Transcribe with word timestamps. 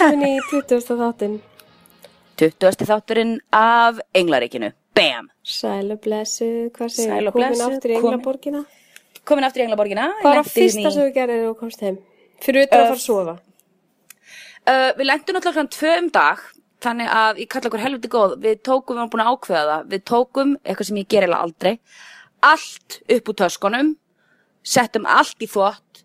Velkomin 0.00 0.38
í 0.38 0.40
20. 0.48 0.96
þáttin 0.96 1.32
20. 2.40 2.84
þátturinn 2.88 3.32
af 3.52 3.98
Englaríkinu. 4.16 4.70
Bam! 4.96 5.28
Sæl 5.44 5.92
og 5.92 6.00
blessu, 6.00 6.70
hvað 6.72 6.94
segir 6.94 7.10
Sæl 7.10 7.28
og 7.28 7.34
komin 7.34 7.52
blessuð, 7.52 7.74
aftur 7.76 7.92
í 7.92 7.98
komin. 7.98 8.14
Englaborgina 8.14 8.62
Komin 9.28 9.46
aftur 9.46 9.60
í 9.60 9.64
Englaborgina. 9.66 10.06
Hvað 10.22 10.38
var 10.38 10.48
fyrsta 10.48 10.92
sem 10.94 11.04
þú 11.04 11.12
gerðir 11.18 11.44
og 11.50 11.58
komst 11.60 11.84
heim? 11.84 11.98
Fyrir 12.40 12.64
utan 12.64 12.80
að 12.80 12.88
fara 12.88 12.98
að 12.98 13.06
sofa 13.06 13.38
Uh, 14.68 14.92
við 14.92 15.06
lendum 15.08 15.34
náttúrulega 15.34 15.54
klukkan 15.54 15.68
tvö 15.72 15.92
um 15.98 16.08
dag, 16.12 16.40
þannig 16.84 17.08
að 17.16 17.38
ég 17.40 17.48
kalla 17.50 17.70
okkur 17.70 17.80
helviti 17.80 18.10
góð. 18.12 18.34
Við 18.44 18.58
tókum, 18.60 18.92
við 18.92 19.00
varum 19.00 19.12
búin 19.14 19.22
að 19.24 19.30
ákveða 19.32 19.62
það, 19.70 19.86
við 19.94 20.02
tókum, 20.10 20.50
eitthvað 20.60 20.88
sem 20.90 20.98
ég 21.00 21.08
ger 21.14 21.26
eða 21.26 21.38
aldrei, 21.46 21.70
allt 22.44 22.98
upp 23.16 23.30
úr 23.32 23.38
töskunum, 23.40 23.88
settum 24.74 25.08
allt 25.08 25.40
í 25.40 25.48
þvott 25.48 26.02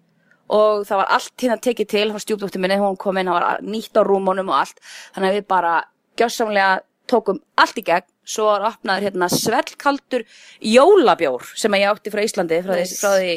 og 0.49 0.85
það 0.85 1.01
var 1.01 1.13
allt 1.17 1.41
hérna 1.41 1.57
tekið 1.61 1.87
til, 1.89 2.11
var 2.13 2.23
stjúpdóttir 2.23 2.61
minni, 2.61 2.77
hún 2.81 2.97
kom 3.01 3.17
inn, 3.17 3.29
það 3.31 3.39
var 3.41 3.63
nýtt 3.65 3.97
á 3.97 4.01
rúmunum 4.05 4.51
og 4.51 4.59
allt, 4.59 4.81
þannig 5.15 5.31
að 5.31 5.37
við 5.39 5.47
bara 5.47 5.73
gjössamlega 6.19 6.73
tókum 7.09 7.39
allt 7.61 7.77
í 7.81 7.85
gegn, 7.85 8.07
svo 8.25 8.47
var 8.49 8.67
opnaður 8.71 9.07
hérna 9.07 9.29
svellkaldur 9.29 10.23
jólabjór 10.61 11.45
sem 11.57 11.75
ég 11.77 11.89
átti 11.91 12.13
frá 12.13 12.23
Íslandi 12.25 12.61
frá, 12.65 12.75
Nice. 12.75 12.95
því, 12.95 13.01
frá 13.01 13.11
því 13.19 13.35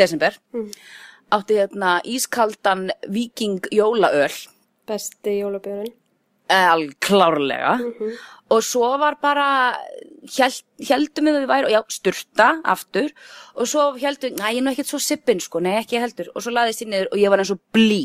desember. 0.00 0.38
Átti 1.30 1.58
hérna 1.60 2.00
ískaldan 2.04 2.88
viking 3.08 3.60
jólaöl. 3.70 4.32
Besti 4.88 5.36
Al, 6.50 6.88
klárlega 6.98 7.76
og 8.50 8.64
svo 8.66 8.88
var 8.98 9.16
bara 9.22 9.46
held, 10.34 10.64
heldum 10.88 11.28
við 11.28 11.36
að 11.36 11.44
við 11.44 11.50
væri 11.52 11.74
já, 11.76 11.80
sturta 11.94 12.48
aftur. 12.66 13.12
Og 13.54 13.68
svo 13.70 13.84
heldum, 14.00 14.34
næ, 14.40 14.48
ég 14.50 14.58
er 14.58 14.66
nú 14.66 14.72
ekkert 14.72 14.90
svo 14.90 14.98
sippin 15.02 15.42
sko, 15.42 15.62
nei, 15.62 15.76
ekki 15.78 16.00
heldur. 16.02 16.32
Og 16.34 16.42
svo 16.42 16.54
laðist 16.54 16.82
ég 16.82 16.90
niður 16.90 17.12
og 17.12 17.22
ég 17.22 17.32
var 17.32 17.42
eins 17.42 17.52
og 17.54 17.62
blí 17.74 18.02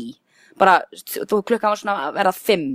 bara, 0.56 0.78
þú 0.94 1.42
klukkan 1.44 1.72
var 1.72 1.80
svona 1.80 1.96
að 2.06 2.16
vera 2.16 2.32
fimm 2.32 2.68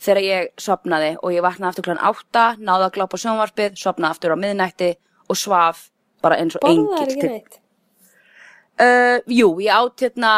þegar 0.00 0.22
ég 0.24 0.50
sopnaði 0.62 1.10
og 1.18 1.34
ég 1.34 1.44
vaknaði 1.44 1.72
aftur 1.72 1.88
klukkan 1.88 2.06
átta, 2.08 2.44
náði 2.62 2.86
að 2.86 2.94
glápa 2.94 3.20
sjónvarpið, 3.20 3.78
sopnaði 3.82 4.14
aftur 4.14 4.34
á 4.38 4.42
miðnætti 4.44 4.90
og 5.28 5.40
svaf 5.42 5.88
bara 6.24 6.38
eins 6.40 6.56
og 6.56 6.64
Borðaði 6.64 6.84
engill 6.84 7.16
ekki 7.18 7.32
neitt? 7.34 7.58
Uh, 8.78 9.18
jú, 9.26 9.50
ég 9.64 9.74
átt 9.74 10.06
hérna 10.06 10.32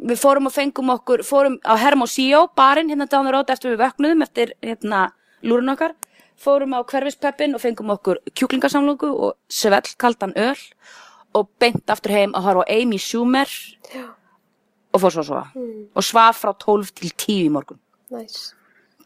við 0.00 0.20
fórum 0.20 0.48
og 0.48 0.54
fengum 0.54 0.92
okkur 0.96 1.24
fórum 1.26 1.58
á 1.66 1.76
Hermosíó, 1.76 2.46
barinn 2.56 2.90
hérna 2.92 3.08
down 3.10 3.28
the 3.28 3.34
road 3.34 3.50
eftir 3.52 3.74
við 3.74 3.82
vöknuðum, 3.84 4.24
eftir 4.24 4.54
hérna 4.64 5.10
lúrun 5.42 5.72
okkar, 5.74 5.94
fórum 6.40 6.76
á 6.76 6.80
hverfispeppin 6.82 7.54
og 7.54 7.62
fengum 7.64 7.92
okkur 7.96 8.22
kjúklingasamlóku 8.32 9.10
og 9.10 9.36
svell 9.48 9.94
kaldan 10.00 10.32
öl 10.36 10.56
og 11.34 11.50
beint 11.60 11.90
aftur 11.90 12.16
heim 12.16 12.32
að 12.34 12.48
horfa 12.48 12.64
á 12.66 12.72
Amy 12.74 12.98
Schumer 12.98 13.50
og 14.90 15.02
fór 15.02 15.12
svo 15.14 15.26
svo 15.26 15.44
og 15.94 16.02
svaf 16.06 16.40
frá 16.42 16.54
12 16.56 16.96
til 16.96 17.12
10 17.12 17.44
í 17.44 17.52
morgun. 17.52 17.78
Næs 18.10 18.54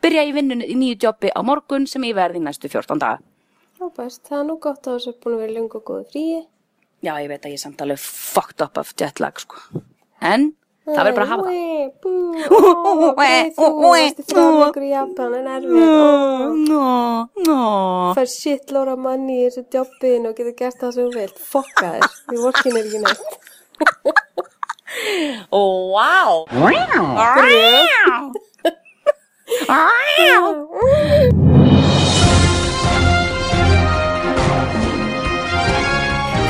byrja 0.05 0.25
í 0.29 0.35
vinnunni 0.37 0.67
í 0.69 0.75
nýju 0.77 0.99
jobbi 1.07 1.31
á 1.33 1.41
morgun 1.47 1.87
sem 1.89 2.05
ég 2.05 2.17
verði 2.17 2.43
næstu 2.45 2.69
14 2.69 3.01
daga. 3.01 3.23
Já, 3.81 3.87
best, 3.97 4.21
það 4.29 4.41
er 4.41 4.45
nú 4.49 4.57
gott 4.63 4.85
að 4.89 4.99
þessu 4.99 5.15
búin 5.23 5.37
að 5.37 5.43
vera 5.45 5.55
lengur 5.57 5.81
og 5.81 5.87
góðu 5.89 6.05
fríi. 6.13 6.43
Já, 7.05 7.15
ég 7.21 7.31
veit 7.33 7.41
að 7.41 7.55
ég 7.55 7.59
er 7.59 7.63
samt 7.63 7.85
alveg 7.85 8.03
fucked 8.05 8.65
up 8.65 8.81
af 8.81 8.93
jetlag 9.01 9.41
sko. 9.41 9.61
en 10.21 10.53
það 10.85 10.99
verður 10.99 11.17
bara 11.17 11.25
að 11.25 11.31
hafa 11.33 11.45
það. 11.45 11.55
Þú 13.57 13.67
varst 13.85 14.19
í 14.21 14.25
þrjárleikur 14.29 14.85
í 14.85 14.91
Japan 14.93 15.31
en 15.39 15.47
erfið 15.55 15.79
fær 18.19 18.29
shitload 18.35 18.89
af 18.93 18.99
manni 19.07 19.35
í 19.41 19.47
þessu 19.49 19.63
jobbin 19.73 20.29
og 20.29 20.37
getur 20.37 20.57
gert 20.59 20.79
það 20.83 20.91
sem 20.97 21.05
þú 21.09 21.13
vilt. 21.19 21.39
Fokka 21.55 21.87
þér, 21.95 22.05
því 22.29 22.37
vorkin 22.45 22.77
er 22.77 22.85
ekki 22.85 23.01
neitt. 23.05 23.31
Wow. 25.55 26.45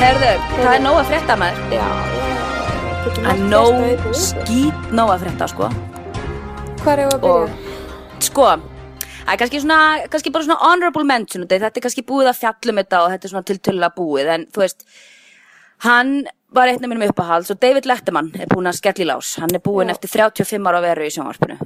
Herðu, 0.05 0.33
það 0.59 0.73
er 0.75 0.83
nóg 0.83 0.99
að 0.99 1.07
frétta 1.09 1.35
maður. 1.39 1.59
Já, 1.73 1.87
Það 3.05 3.19
margt 3.21 3.49
nóg 3.51 4.05
skít 4.17 4.93
nóg 4.97 5.11
að 5.13 5.25
frétta, 5.25 5.47
sko. 5.51 5.67
Hvar 6.81 7.01
er 7.03 7.11
að 7.11 7.25
Og, 7.27 7.43
byrja? 7.45 7.75
sko, 8.25 8.47
það 9.25 9.33
er 9.33 9.37
kannski 9.41 9.61
svona, 9.61 9.77
kannski 10.09 10.31
bara 10.33 10.47
svona 10.47 10.57
honorable 10.63 11.03
mention, 11.05 11.45
þetta 11.45 11.69
er 11.69 11.85
kannski 11.85 12.05
búið 12.05 12.31
að 12.31 12.39
fjallum 12.41 12.81
þetta 12.81 13.03
og 13.03 13.11
þetta 13.13 13.27
er 13.29 13.33
svona 13.35 13.49
tiltölulega 13.51 13.95
búið, 13.99 14.31
en 14.33 14.47
þú 14.49 14.63
veist, 14.63 14.85
hann 15.85 16.11
var 16.55 16.67
einn 16.71 16.81
af 16.81 16.89
mínum 16.89 17.05
uppáhalds 17.05 17.51
og 17.53 17.59
David 17.61 17.85
Letterman 17.85 18.31
er 18.39 18.49
búinn 18.49 18.71
að 18.71 18.79
skella 18.79 19.03
í 19.03 19.09
lás. 19.09 19.35
Hann 19.37 19.53
er 19.53 19.59
búinn 19.61 19.89
Já. 19.91 19.93
eftir 19.99 20.09
35 20.09 20.65
ára 20.65 20.79
að 20.79 20.87
vera 20.89 21.05
í 21.05 21.13
sjónvarpinu. 21.13 21.57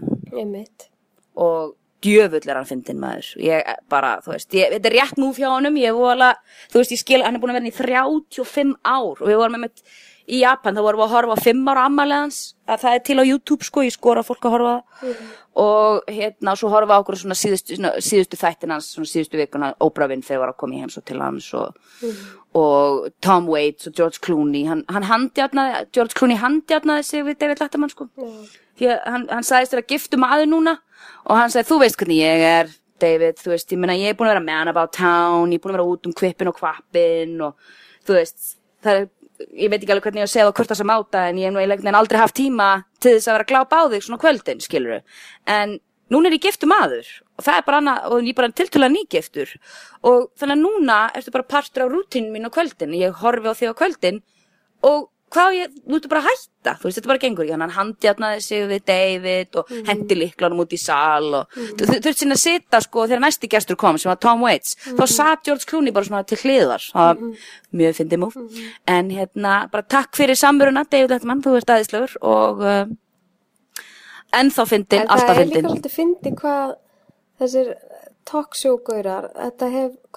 Og 1.39 1.75
djöfull 2.03 2.45
er 2.47 2.59
hann 2.59 2.69
fyndin 2.69 3.01
maður. 3.01 3.31
Ég 3.43 3.73
bara, 3.91 4.17
þú 4.25 4.35
veist, 4.35 4.53
ég, 4.55 4.71
þetta 4.75 4.91
er 4.91 4.97
rétt 4.97 5.19
múf 5.19 5.39
hjá 5.39 5.49
honum. 5.51 5.79
Ég 5.79 5.97
voru 5.97 6.29
þú 6.71 6.81
veist, 6.81 6.93
ég 6.95 7.01
skil, 7.01 7.23
hann 7.25 7.37
er 7.37 7.43
búin 7.43 7.53
að 7.53 7.59
vera 7.59 7.71
í 7.71 7.75
35 7.79 8.77
ár. 8.83 9.19
Og 9.19 9.27
við 9.27 9.39
vorum 9.41 9.57
með 9.57 9.67
mitt 9.67 9.83
í 10.29 10.39
Japan, 10.43 10.77
þá 10.77 10.85
vorum 10.85 11.01
við 11.01 11.07
að 11.07 11.13
horfa 11.15 11.35
á 11.35 11.45
5 11.47 11.69
ára 11.73 11.85
að 12.69 12.81
það 12.83 12.95
er 12.95 13.03
til 13.07 13.17
á 13.17 13.23
YouTube 13.25 13.65
sko, 13.65 13.83
ég 13.85 13.95
skora 13.95 14.23
fólk 14.25 14.45
að 14.45 14.55
horfa 14.55 14.73
það. 15.01 15.21
Og 15.59 16.11
hérna, 16.13 16.53
svo 16.55 16.69
horfa 16.71 16.99
á 16.99 17.01
okkur 17.01 17.17
svona 17.19 17.35
síðustu, 17.35 17.75
svona, 17.75 17.95
síðustu 18.05 18.38
þættin 18.39 18.73
hans, 18.75 18.91
svona 18.93 19.09
síðustu 19.09 19.39
vikuna 19.39 19.71
Oprah 19.83 20.07
Winfrey 20.11 20.39
var 20.39 20.53
að 20.53 20.59
koma 20.61 20.77
í 20.77 20.83
heimsó 20.83 21.01
til 21.03 21.17
hans 21.19 21.49
og, 21.57 21.79
og 22.55 23.09
Tom 23.25 23.49
Waits 23.49 23.89
og 23.89 23.97
George 23.97 24.21
Clooney. 24.23 24.67
Hann, 24.69 24.85
hann 24.93 25.07
handjárnaði, 25.09 25.88
George 25.97 26.15
Clooney 26.15 26.39
handjárnaði 26.39 27.07
sig 27.09 27.25
við 27.25 27.41
David 27.41 27.63
Letterman 27.65 27.91
sko. 27.91 28.07
Því 28.79 28.93
að 28.93 29.01
hann, 29.09 29.25
hann 29.33 29.49
sagðist 29.49 29.73
þér 29.73 29.83
að 29.83 29.91
giftu 29.95 30.21
maður 30.21 30.53
núna 30.53 30.77
og 31.25 31.37
hann 31.37 31.53
sagði, 31.53 31.69
þú 31.69 31.79
veist 31.83 31.99
hvernig 31.99 32.21
ég 32.21 32.45
er 32.49 32.73
David, 32.99 33.37
þú 33.39 33.53
veist, 33.53 33.71
ég 33.71 33.79
meina 33.79 33.95
ég 33.95 34.11
er 34.11 34.17
búin 34.19 34.27
að 34.27 34.35
vera 34.35 34.47
man 34.47 34.71
about 34.71 34.91
town, 34.95 35.53
ég 35.53 35.59
er 35.59 35.63
búin 35.63 35.75
að 35.75 35.79
vera 35.79 35.87
út 35.93 36.09
um 36.09 36.15
kvippin 36.15 36.51
og 36.51 36.57
kvappin 36.59 37.37
og 37.47 37.71
þú 38.07 38.17
veist 38.17 38.57
það 38.83 39.01
er, 39.01 39.07
ég 39.55 39.71
veit 39.71 39.79
ekki 39.79 39.93
alveg 39.95 40.09
hvernig 40.09 40.23
ég 40.23 40.27
á 40.27 40.29
að 40.29 40.33
segja 40.33 40.49
það 40.49 40.55
hvort 40.59 40.73
það 40.73 40.81
sem 40.81 40.95
áta 40.95 41.23
en 41.29 41.39
ég 41.39 41.47
hef 41.47 41.55
nú 41.55 41.61
eiginlega 41.63 42.01
aldrei 42.01 42.19
haft 42.19 42.35
tíma 42.39 42.69
til 42.99 43.15
þess 43.15 43.29
að 43.29 43.38
vera 43.38 43.47
að 43.47 43.53
glápa 43.53 43.79
á 43.79 43.83
þig 43.93 44.05
svona 44.05 44.23
kvöldin, 44.25 44.63
skilur 44.63 45.23
en 45.47 45.79
núna 46.09 46.29
er 46.29 46.35
ég 46.35 46.47
giftu 46.49 46.67
maður 46.67 47.07
og 47.39 47.45
það 47.45 47.59
er 47.59 47.67
bara 47.67 47.79
annað, 47.79 48.01
og 48.09 48.25
ég 48.25 48.33
er 48.33 48.38
bara 48.39 48.51
tiltölulega 48.51 48.95
nýgiftur. 48.95 49.53
Og 50.09 50.27
þannig 50.39 50.57
að 50.57 50.63
núna 50.65 50.97
ertu 51.15 51.33
bara 51.35 51.47
partur 51.55 51.85
á 51.88 51.91
rútinu 51.91 52.33
mín 52.33 52.49
á 52.49 52.51
kvöldin, 52.51 52.97
ég 52.99 53.21
horfi 53.21 53.47
á 53.47 53.55
þig 53.55 53.71
á 53.71 53.79
kvöldin 53.79 54.19
og 54.83 55.07
hvað 55.34 55.56
ég, 55.57 55.73
nú 55.90 55.97
ertu 55.97 56.09
bara 56.12 56.22
að 56.23 56.29
hætta? 56.29 56.73
Þú 56.79 56.88
veist, 56.88 57.00
þetta 57.00 57.12
bara 57.12 57.22
gengur. 57.23 57.50
Hann 57.53 57.73
handjátnaði 57.75 58.44
sig 58.45 58.63
við 58.69 58.85
David 58.90 59.59
og 59.62 59.73
hendi 59.88 60.17
liklunum 60.17 60.63
út 60.66 60.75
í 60.75 60.79
sal 60.81 61.29
og 61.41 61.57
þú 61.57 61.90
þú 61.90 62.00
þurft 62.06 62.23
sinna 62.23 62.38
að 62.38 62.44
sita 62.44 62.81
sko 62.85 63.06
þegar 63.07 63.23
næsti 63.25 63.51
gestur 63.51 63.79
kom 63.79 64.00
sem 64.01 64.12
var 64.12 64.19
Tom 64.23 64.45
Waits 64.45 64.75
þá 64.88 65.03
satt 65.09 65.45
George 65.47 65.68
Clooney 65.69 65.95
bara 65.95 66.09
svona 66.09 66.23
til 66.28 66.39
hliðar. 66.44 66.88
Það 66.94 67.12
var 67.12 67.45
mjög 67.81 68.00
fyndið 68.00 68.23
múf 68.23 68.39
en 68.95 69.13
hérna, 69.13 69.53
bara 69.72 69.88
takk 69.97 70.18
fyrir 70.19 70.39
samveruna 70.39 70.85
David 70.89 71.16
Letterman, 71.16 71.44
þú 71.45 71.56
ert 71.59 71.73
aðeinslegur 71.75 72.18
og 72.25 72.66
uh, 72.66 72.84
ennþá 74.39 74.68
fyndin, 74.69 75.06
En 75.06 75.09
það 75.09 75.15
alltaf 75.18 75.36
er 75.36 75.42
líka 75.44 75.56
fyndin 75.56 75.69
svolítið 75.69 75.95
fyndi 75.95 76.36
hvað 76.42 76.75
þessir 77.39 77.74
talkshow-gaurar, 78.30 79.30
hvað 79.33 79.53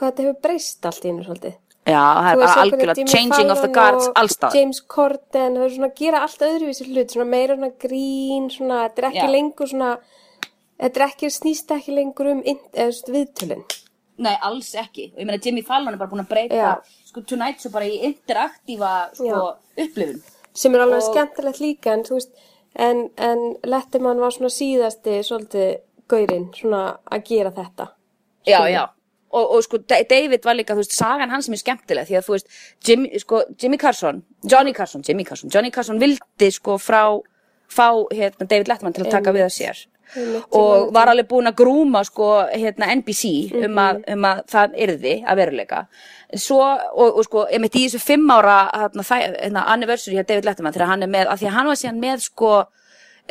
þetta 0.03 0.25
hefur 0.27 0.41
breyst 0.45 0.89
allt 0.89 1.07
í 1.07 1.13
einu 1.13 1.25
svolítið. 1.27 1.59
Já, 1.87 2.01
það 2.23 2.31
er 2.33 2.37
bara 2.43 2.55
algjörlega 2.63 3.07
changing 3.11 3.51
of 3.51 3.61
the 3.63 3.69
guards 3.75 4.09
allstað 4.15 4.55
James 4.55 4.81
Corden, 4.87 5.57
þau 5.57 5.65
eru 5.67 5.75
svona 5.75 5.89
að 5.91 5.95
gera 5.99 6.21
allt 6.27 6.45
öðruvísi 6.49 6.87
hlut, 6.91 7.11
svona 7.15 7.29
meira 7.31 7.57
svona 7.57 7.73
grín, 7.85 8.51
svona, 8.55 8.83
þetta 8.89 9.03
er 9.03 9.09
ekki 9.11 9.23
Já. 9.27 9.31
lengur 9.37 9.71
svona, 9.73 9.91
þetta 10.83 11.01
er 11.03 11.07
ekki, 11.09 11.31
snýst 11.31 11.75
ekki 11.77 11.97
lengur 11.97 12.31
um 12.33 12.43
inn- 12.45 12.69
eða 12.73 12.93
svona 12.99 13.17
viðtölin. 13.19 13.65
Nei, 14.23 14.35
alls 14.45 14.75
ekki. 14.79 15.09
Og 15.15 15.19
ég 15.23 15.27
meina 15.27 15.41
Jimmy 15.43 15.63
Fallon 15.67 15.95
er 15.95 15.99
bara 15.99 16.11
búin 16.11 16.21
að 16.23 16.29
breyta 16.29 16.55
Já. 16.55 16.73
sko 17.09 17.23
Tonight 17.27 17.59
svo 17.65 17.71
bara 17.73 17.87
í 17.89 17.97
interaktífa 18.07 18.91
sko, 19.17 19.57
upplifun. 19.77 20.23
Sem 20.55 20.75
er 20.75 20.81
alveg 20.85 21.01
Og- 21.03 21.15
skemmtilegt 21.15 21.61
líka, 21.61 21.93
en 21.97 22.03
þú 22.05 22.19
veist, 22.19 22.31
en, 22.77 23.11
en 23.17 23.57
Letterman 23.65 24.21
var 24.21 24.31
svona 24.31 24.51
síðasti 24.53 25.19
svolítið 25.25 25.81
gaurinn, 26.09 26.51
svona 26.55 26.99
að 27.11 27.25
gera 27.25 27.51
þetta. 27.51 27.89
Já, 28.47 28.61
já. 28.71 28.87
Og, 29.33 29.51
og 29.57 29.63
sko 29.65 29.79
Da- 29.89 30.03
David 30.11 30.45
var 30.45 30.55
líka, 30.59 30.75
þú 30.77 30.83
veist, 30.83 30.93
sagan 30.97 31.31
hans 31.33 31.47
sem 31.49 31.55
er 31.57 31.61
skemmtileg 31.63 32.09
því 32.09 32.19
að 32.19 32.27
þú 32.27 32.35
veist, 32.37 32.49
Jimmy, 32.85 33.19
sko, 33.23 33.43
Jimmy 33.63 33.79
Carson, 33.81 34.23
Johnny 34.45 34.73
Carson, 34.77 35.03
Jimmy 35.09 35.25
Carson, 35.25 35.49
Johnny 35.55 35.71
Carson 35.73 35.99
vildi 36.03 36.51
sko 36.53 36.77
frá, 36.79 37.07
fá 37.73 37.87
hérna 38.13 38.45
David 38.47 38.69
Letterman 38.69 38.93
til 38.93 39.07
að 39.07 39.11
taka 39.17 39.33
við 39.33 39.47
að 39.47 39.55
sér. 39.57 39.87
Ég 40.13 40.43
og 40.61 40.91
var 40.93 41.09
alveg 41.09 41.25
búin 41.31 41.49
að 41.49 41.55
grúma 41.57 42.03
sko, 42.05 42.27
hérna, 42.53 42.91
NBC 42.99 43.55
um, 43.65 43.79
að, 43.81 44.03
um 44.13 44.27
að 44.29 44.43
það 44.53 44.75
yrði 44.85 45.15
að 45.25 45.39
veruleika 45.41 45.79
svo, 46.37 46.59
og, 46.93 47.17
og 47.17 47.25
sko, 47.25 47.47
einmitt 47.49 47.79
í 47.81 47.87
þessu 47.87 48.01
fimm 48.05 48.29
ára 48.35 48.59
hérna, 48.75 49.07
hérna, 49.09 49.63
anniversary 49.73 50.19
hjá 50.19 50.27
David 50.29 50.45
Letterman 50.51 50.77
þegar 50.77 50.91
hann 50.93 51.03
er 51.07 51.13
með, 51.15 51.31
af 51.33 51.41
því 51.41 51.49
að 51.49 51.57
hann 51.57 51.71
var 51.73 51.81
síðan 51.81 52.03
með 52.05 52.27
sko 52.29 52.53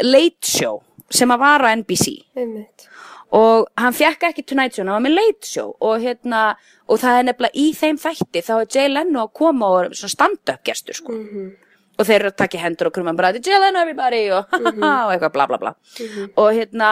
Late 0.02 0.48
Show 0.50 0.82
sem 1.12 1.30
að 1.36 1.42
var 1.44 1.62
á 1.68 1.70
NBC 1.76 2.16
einmitt. 2.36 2.88
Og 3.32 3.70
hann 3.80 3.96
fekk 3.96 4.26
ekki 4.28 4.44
Tonight 4.44 4.76
Show, 4.76 4.84
hann 4.84 4.98
var 4.98 5.04
með 5.06 5.16
Late 5.16 5.48
Show. 5.48 5.74
Og 5.88 6.04
hérna, 6.04 6.42
og 6.92 7.00
það 7.00 7.20
er 7.20 7.28
nefnilega 7.30 7.62
í 7.64 7.68
þeim 7.78 8.00
þætti 8.02 8.44
þá 8.48 8.54
er 8.58 8.70
Jay 8.76 8.92
Leno 8.92 9.26
að 9.26 9.34
koma 9.40 9.70
og 9.78 9.96
stand-up 9.96 10.66
gestur 10.68 10.98
sko. 10.98 11.16
Og 12.00 12.08
þeir 12.08 12.18
eru 12.18 12.32
að 12.34 12.38
taka 12.42 12.60
hendur 12.60 12.90
og 12.90 12.96
krumma 12.96 13.16
bara 13.16 13.32
Jay 13.38 13.60
Leno 13.62 13.86
everybody 13.86 14.22
og, 14.36 14.52
og 14.60 15.16
eitthvað 15.16 15.34
bla 15.38 15.48
bla 15.48 15.62
bla. 15.62 15.74
Og 16.36 16.52
hérna 16.58 16.92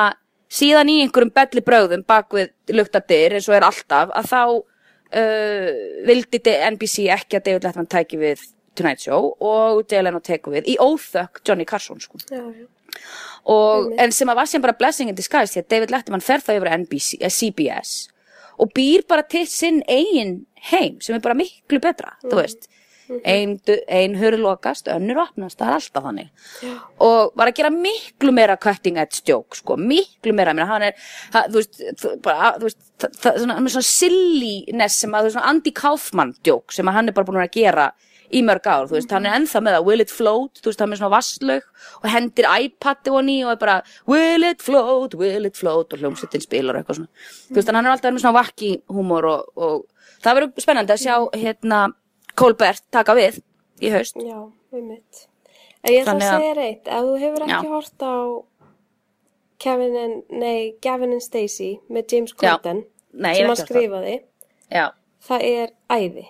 síðan 0.50 0.94
í 0.94 1.00
einhverjum 1.04 1.34
belli 1.36 1.66
brögðum 1.66 2.08
bak 2.08 2.32
við 2.34 2.54
luktadir 2.78 3.36
eins 3.38 3.50
og 3.52 3.60
er 3.60 3.68
alltaf 3.68 4.16
að 4.16 4.32
þá 4.32 4.42
uh, 4.48 5.70
vildi 6.08 6.42
NBC 6.72 7.10
ekki 7.20 7.40
að 7.40 7.50
David 7.50 7.68
Letterman 7.68 7.92
tæki 7.92 8.22
við 8.22 8.48
Tonight 8.80 9.04
Show 9.04 9.34
og 9.44 9.84
Jay 9.92 10.06
Leno 10.06 10.24
teku 10.24 10.56
við 10.56 10.72
í 10.72 10.80
óþökk 10.80 11.44
Johnny 11.44 11.68
Carson 11.68 12.00
sko. 12.00 12.22
Já, 12.32 12.40
já. 12.40 12.68
Og, 13.46 13.94
en 13.98 14.12
sem 14.16 14.30
að 14.30 14.36
var 14.42 14.46
sem 14.52 14.62
bara 14.62 14.74
blessing 14.80 15.10
in 15.10 15.16
disguise 15.16 15.54
því 15.54 15.64
að 15.64 15.70
David 15.76 15.92
Letterman 15.96 16.22
fer 16.26 16.40
það 16.44 16.60
yfir 16.60 16.74
NBC, 16.78 17.18
eh, 17.22 17.30
CBS 17.30 17.94
og 18.60 18.74
býr 18.76 19.06
bara 19.08 19.24
til 19.24 19.46
sinn 19.48 19.84
eigin 19.88 20.46
heim 20.72 21.00
sem 21.02 21.16
er 21.16 21.24
bara 21.24 21.38
miklu 21.40 21.80
betra, 21.80 22.18
þú 22.26 22.42
veist. 22.42 22.68
Ein, 23.26 23.56
du- 23.66 23.80
ein 23.90 24.14
hurlokast, 24.20 24.86
önnur 24.94 25.18
opnast 25.24 25.58
það 25.58 25.68
er 25.72 25.78
alltaf 25.80 26.04
þannig. 26.04 26.28
Og 27.02 27.32
var 27.40 27.48
að 27.50 27.56
gera 27.58 27.72
miklu 27.74 28.32
meira 28.32 28.56
cutting 28.62 28.98
edge 29.02 29.24
joke 29.26 29.56
sko, 29.58 29.78
miklu 29.78 30.32
meira, 30.38 30.52
er 30.52 30.94
ha, 31.34 31.48
þú 31.48 31.56
veist, 31.56 31.80
þú, 31.98 32.22
bara, 32.22 32.52
þú 32.60 32.68
veist 32.68 32.78
það, 33.00 33.16
það, 33.24 33.40
svona, 33.40 33.56
svona 33.74 33.88
silliness 33.90 35.00
sem 35.02 35.12
að, 35.18 35.32
Andy 35.42 35.72
Kaufman 35.72 36.36
joke 36.46 36.72
sem 36.72 36.86
að 36.86 36.94
hann 37.00 37.10
er 37.10 37.14
bara 37.18 37.26
búin 37.26 37.42
að 37.42 37.52
gera 37.58 37.88
í 38.32 38.42
mörg 38.46 38.68
ár, 38.70 38.88
þú 38.90 38.96
veist, 38.98 39.12
hann 39.16 39.26
er 39.26 39.38
ennþá 39.40 39.62
með 39.66 39.76
það 39.78 39.86
Will 39.90 40.02
it 40.04 40.12
float, 40.14 40.60
þú 40.62 40.70
veist, 40.70 40.80
hann 40.84 40.92
er 40.94 41.00
svona 41.02 41.14
vasslaug 41.16 41.64
og 42.04 42.10
hendir 42.14 42.46
iPad 42.50 43.08
og 43.14 43.24
ný 43.26 43.38
og 43.46 43.52
er 43.56 43.60
bara 43.64 43.78
Will 44.08 44.44
it 44.50 44.62
float, 44.62 45.16
will 45.18 45.46
it 45.50 45.58
float 45.58 45.94
og 45.94 46.00
hljómsveitin 46.04 46.44
spilar 46.46 46.78
eitthvað 46.82 47.00
svona 47.02 47.10
þú 47.50 47.58
veist, 47.60 47.72
hann 47.74 47.86
er 47.86 47.92
alltaf 47.96 48.14
með 48.14 48.24
svona 48.26 48.38
vakki 48.42 48.72
húmor 48.90 49.26
og, 49.32 49.50
og 49.58 50.22
það 50.24 50.40
verður 50.40 50.66
spennandi 50.68 50.96
að 50.98 51.04
sjá 51.06 51.16
hérna 51.42 51.82
Colbert 52.40 52.86
taka 52.94 53.16
við 53.18 53.42
í 53.82 53.90
haust 53.94 54.16
Já, 54.22 54.38
einmitt. 54.74 55.26
En 55.84 55.94
ég 55.94 56.02
ætla 56.04 56.14
að 56.14 56.22
að- 56.22 56.38
segja 56.38 56.56
reitt, 56.58 56.88
ef 56.88 57.04
þú 57.08 57.18
hefur 57.24 57.44
ekki 57.48 57.66
Já. 57.66 57.74
hort 57.74 58.04
á 58.04 58.16
Kevin 59.60 59.96
and, 60.00 60.24
nei, 60.32 60.74
Gavin 60.82 61.12
and 61.12 61.22
Stacey 61.24 61.80
með 61.92 62.14
James. 62.14 62.34
Corden 62.34 62.86
sem 63.12 63.26
hann 63.26 63.52
á. 63.52 63.56
skrifaði, 63.60 64.14
Já, 64.72 64.86
það 65.28 65.42
er 65.50 65.72
æði. 65.92 66.26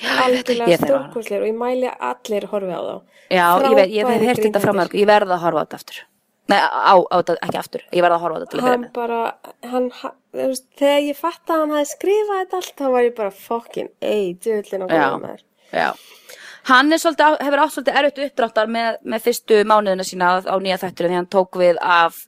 Algjörlega 0.00 0.78
stórkosleir 0.80 1.42
og 1.44 1.50
ég 1.50 1.58
mæli 1.58 1.90
allir 1.90 2.46
horfi 2.52 2.72
á 2.72 2.80
þá. 2.80 2.94
já 3.30 3.46
ég, 3.64 3.74
veit, 3.76 3.90
ég 3.90 4.06
hef 4.06 4.22
heyrt 4.28 4.44
þetta 4.46 4.62
frá 4.62 4.72
mörg 4.76 4.94
ég 4.96 5.10
verð 5.10 5.34
að 5.34 5.44
horfa 5.44 5.60
á 5.60 5.64
þetta 5.66 5.80
aftur 5.82 6.00
Nei, 6.50 6.58
á, 6.58 6.94
á 6.98 7.16
ekki 7.22 7.58
aftur, 7.60 7.82
ég 7.94 8.02
verð 8.02 8.16
að 8.16 8.22
horfa 8.24 8.38
á 8.38 8.40
þetta 8.40 8.50
til 8.50 8.58
að 8.58 8.64
byrja 8.64 8.72
Hann 8.72 8.82
með 8.82 8.94
bara, 8.96 9.18
hann, 9.70 9.90
þegar 10.80 11.04
ég 11.06 11.18
fatt 11.18 11.52
að 11.52 11.60
hann 11.62 11.74
hafi 11.76 11.90
skrifað 11.92 12.40
þetta 12.40 12.58
allt, 12.60 12.72
þá 12.80 12.86
var 12.94 13.04
ég 13.06 13.14
bara 13.20 13.34
fucking, 13.34 13.90
ei, 14.02 14.32
djöðlinn 14.34 14.82
á 14.82 14.88
Já. 14.90 14.96
góðum 15.04 15.22
með 15.22 15.36
þér. 15.36 15.44
Já. 15.70 15.90
Hann 16.70 16.92
er 16.92 17.00
svolítið, 17.02 17.36
hefur 17.46 17.62
átt 17.62 17.74
svolítið 17.76 18.00
erfitt 18.00 18.18
uppdráttar 18.26 18.72
með, 18.74 18.98
með 19.14 19.24
fyrstu 19.28 19.60
mánuðina 19.70 20.06
sína 20.06 20.32
á, 20.34 20.34
á 20.42 20.54
nýja 20.58 20.80
þættur 20.82 21.08
því 21.08 21.18
hann 21.20 21.30
tók 21.30 21.60
við 21.60 21.78
af 21.80 22.18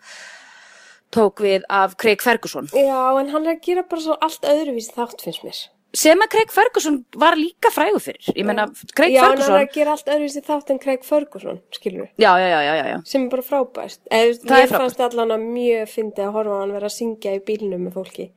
tók 1.12 1.42
við 1.44 1.66
af 1.68 1.98
Craig 2.00 2.22
Ferguson 2.24 2.70
Já, 2.72 3.18
en 3.20 3.28
hann 3.34 3.46
er 3.46 3.56
að 3.56 3.64
gera 3.66 3.84
bara 3.84 4.06
svo 4.06 4.16
allt 4.24 4.46
öðruvísi 4.48 4.94
þátt 4.94 5.26
finnst 5.26 5.44
mér. 5.44 5.60
Sem 5.94 6.18
að 6.24 6.28
Craig 6.32 6.50
Ferguson 6.54 7.04
var 7.20 7.34
líka 7.36 7.70
frægur 7.72 8.00
fyrir 8.00 8.30
ég 8.36 8.46
meina, 8.48 8.64
Craig 8.96 9.12
Já, 9.12 9.22
en 9.22 9.24
hann 9.24 9.32
er 9.32 9.42
Ferguson 9.42 9.58
að 9.60 9.72
gera 9.74 9.92
allt 9.96 10.06
öðruvísi 10.14 10.42
þátt 10.46 10.70
en 10.72 10.78
Craig 10.80 11.04
Ferguson, 11.04 11.58
skilur 11.76 12.04
við. 12.06 12.10
já, 12.24 12.30
já, 12.40 12.46
já, 12.48 12.60
já, 12.64 12.74
já, 12.80 12.84
já. 12.92 12.98
Sem 13.04 13.24
er 13.26 13.28
bara 13.34 13.42
frábært. 13.42 13.98
Eða, 14.10 14.38
Það 14.48 14.62
ég 14.62 14.72
fannst 14.76 15.00
allan 15.08 15.34
að 15.36 15.44
mjög 15.52 15.90
fyndi 15.92 16.22
að 16.24 16.32
horfa 16.38 16.60
hann 16.62 16.72
vera 16.72 16.88
að 16.88 16.96
syngja 16.96 17.34
í 17.36 17.42
bílnum 17.44 17.84
með 17.88 17.92
fólki. 17.98 18.28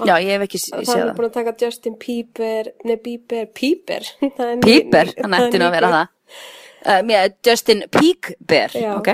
já, 0.00 0.14
ég 0.18 0.30
hef 0.34 0.42
ekki 0.48 0.58
s- 0.58 0.70
Það 0.72 0.84
séð 0.88 1.00
er 1.00 1.06
það 1.10 1.16
búin 1.20 1.28
að 1.30 1.34
taka 1.38 1.54
Justin 1.60 1.96
Bieber, 2.00 2.72
nei 2.84 2.96
Bieber, 2.96 3.46
Bieber. 3.54 4.02
Það 4.36 4.46
er 4.48 4.56
ný- 4.56 5.14
hann 5.22 5.34
ætti 5.40 5.58
nú 5.60 5.66
að 5.68 5.74
vera 5.76 5.90
það 5.94 6.06
uh, 6.86 7.28
Justin 7.46 7.82
Peakbear 7.92 8.70
Já. 8.74 8.94
ok, 8.96 9.10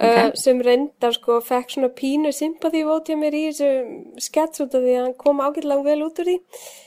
Uh, 0.00 0.30
sem 0.32 0.56
reyndar 0.64 1.12
sko 1.12 1.42
fekk 1.44 1.74
svona 1.74 1.90
pínu 1.92 2.30
sympathy 2.32 2.80
vote 2.88 3.12
hjá 3.12 3.18
mér 3.20 3.34
í 3.36 3.42
þessu 3.50 4.22
skets 4.24 4.62
út 4.64 4.72
af 4.72 4.80
því 4.80 4.94
að 4.96 5.02
hann 5.04 5.16
kom 5.20 5.42
ágætlega 5.44 5.84
vel 5.84 6.04
út 6.06 6.22
úr 6.22 6.30
því. 6.30 6.36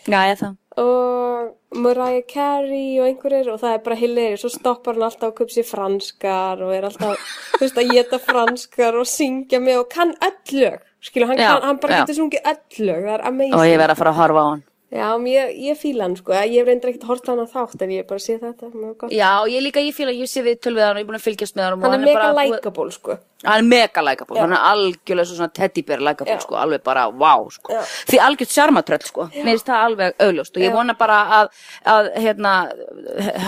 Já, 0.09 0.19
ég 0.31 0.39
það. 0.39 0.55
Og 0.81 1.77
Mariah 1.83 2.25
Carey 2.25 2.97
og 2.97 3.05
einhverjir 3.05 3.51
og 3.53 3.61
það 3.61 3.75
er 3.77 3.83
bara 3.85 3.99
hilleri 3.99 4.39
svo 4.41 4.49
stoppar 4.49 4.97
hann 4.97 5.05
alltaf 5.11 5.29
að 5.29 5.37
köpa 5.37 5.53
sér 5.53 5.69
franskar 5.69 6.65
og 6.65 6.73
er 6.73 6.89
alltaf 6.89 7.29
veist, 7.61 7.77
að 7.77 7.93
geta 7.93 8.21
franskar 8.23 8.97
og 8.97 9.05
syngja 9.09 9.61
með 9.61 9.83
og 9.83 9.89
kann 9.93 10.17
öll 10.17 10.57
lög. 10.63 10.81
Skilu, 11.03 11.27
hann, 11.29 11.37
Já, 11.37 11.51
kann, 11.51 11.67
hann 11.67 11.81
bara 11.83 11.93
já. 11.93 12.01
getur 12.01 12.21
sungið 12.23 12.45
öll 12.49 12.85
lög 12.89 13.09
er 13.13 13.25
og 13.27 13.65
ég 13.67 13.77
verð 13.77 13.93
að 13.93 13.99
fara 13.99 14.13
að 14.15 14.21
horfa 14.23 14.41
á 14.41 14.47
hann 14.49 14.61
já, 14.93 15.07
ég, 15.33 15.53
ég 15.67 15.79
fíla 15.79 16.07
hann 16.07 16.15
sko, 16.19 16.35
ég 16.37 16.67
reyndar 16.67 16.91
ekkert 16.91 17.05
að 17.07 17.11
horta 17.13 17.33
hann 17.33 17.43
á 17.43 17.47
þátt 17.49 17.85
en 17.85 17.93
ég 17.95 18.07
bara 18.09 18.21
sé 18.23 18.37
þetta 18.41 18.69
mjög 18.73 18.95
gott. 19.03 19.15
já, 19.15 19.31
ég 19.49 19.65
líka, 19.65 19.83
ég 19.83 19.95
fíla, 19.97 20.13
ég 20.13 20.29
sé 20.29 20.45
við 20.45 20.59
tölvið 20.63 20.85
hann 20.87 20.97
og 20.97 21.01
ég 21.01 21.07
er 21.07 21.11
búin 21.11 21.19
að 21.19 21.27
fylgjast 21.27 21.57
með 21.57 21.69
hann 21.69 21.85
hann 21.87 21.97
er 21.99 22.05
mega 22.05 22.33
likeable 22.37 22.93
sko 22.93 23.17
hann 23.43 23.59
er 23.59 23.67
mega 23.67 24.03
Já. 24.03 24.41
hann 24.41 24.53
er 24.53 24.63
algjörlega 24.71 25.25
svo 25.27 25.37
svona 25.37 25.53
teddybear 25.53 25.99
likeable, 26.03 26.33
Já. 26.33 26.41
sko, 26.41 26.55
alveg 26.55 26.83
bara 26.83 27.07
wow, 27.09 27.49
sko, 27.51 27.73
Já. 27.73 27.81
því 28.09 28.19
algjört 28.27 28.53
sjarmatröll, 28.55 29.05
sko. 29.07 29.27
Mér 29.33 29.49
finnst 29.51 29.67
það 29.67 29.85
alveg 29.87 30.23
augljóst 30.27 30.57
og 30.57 30.63
ég 30.63 30.75
vona 30.75 30.95
bara 30.99 31.19
að, 31.39 31.49
að 31.93 32.09
hérna, 32.23 32.53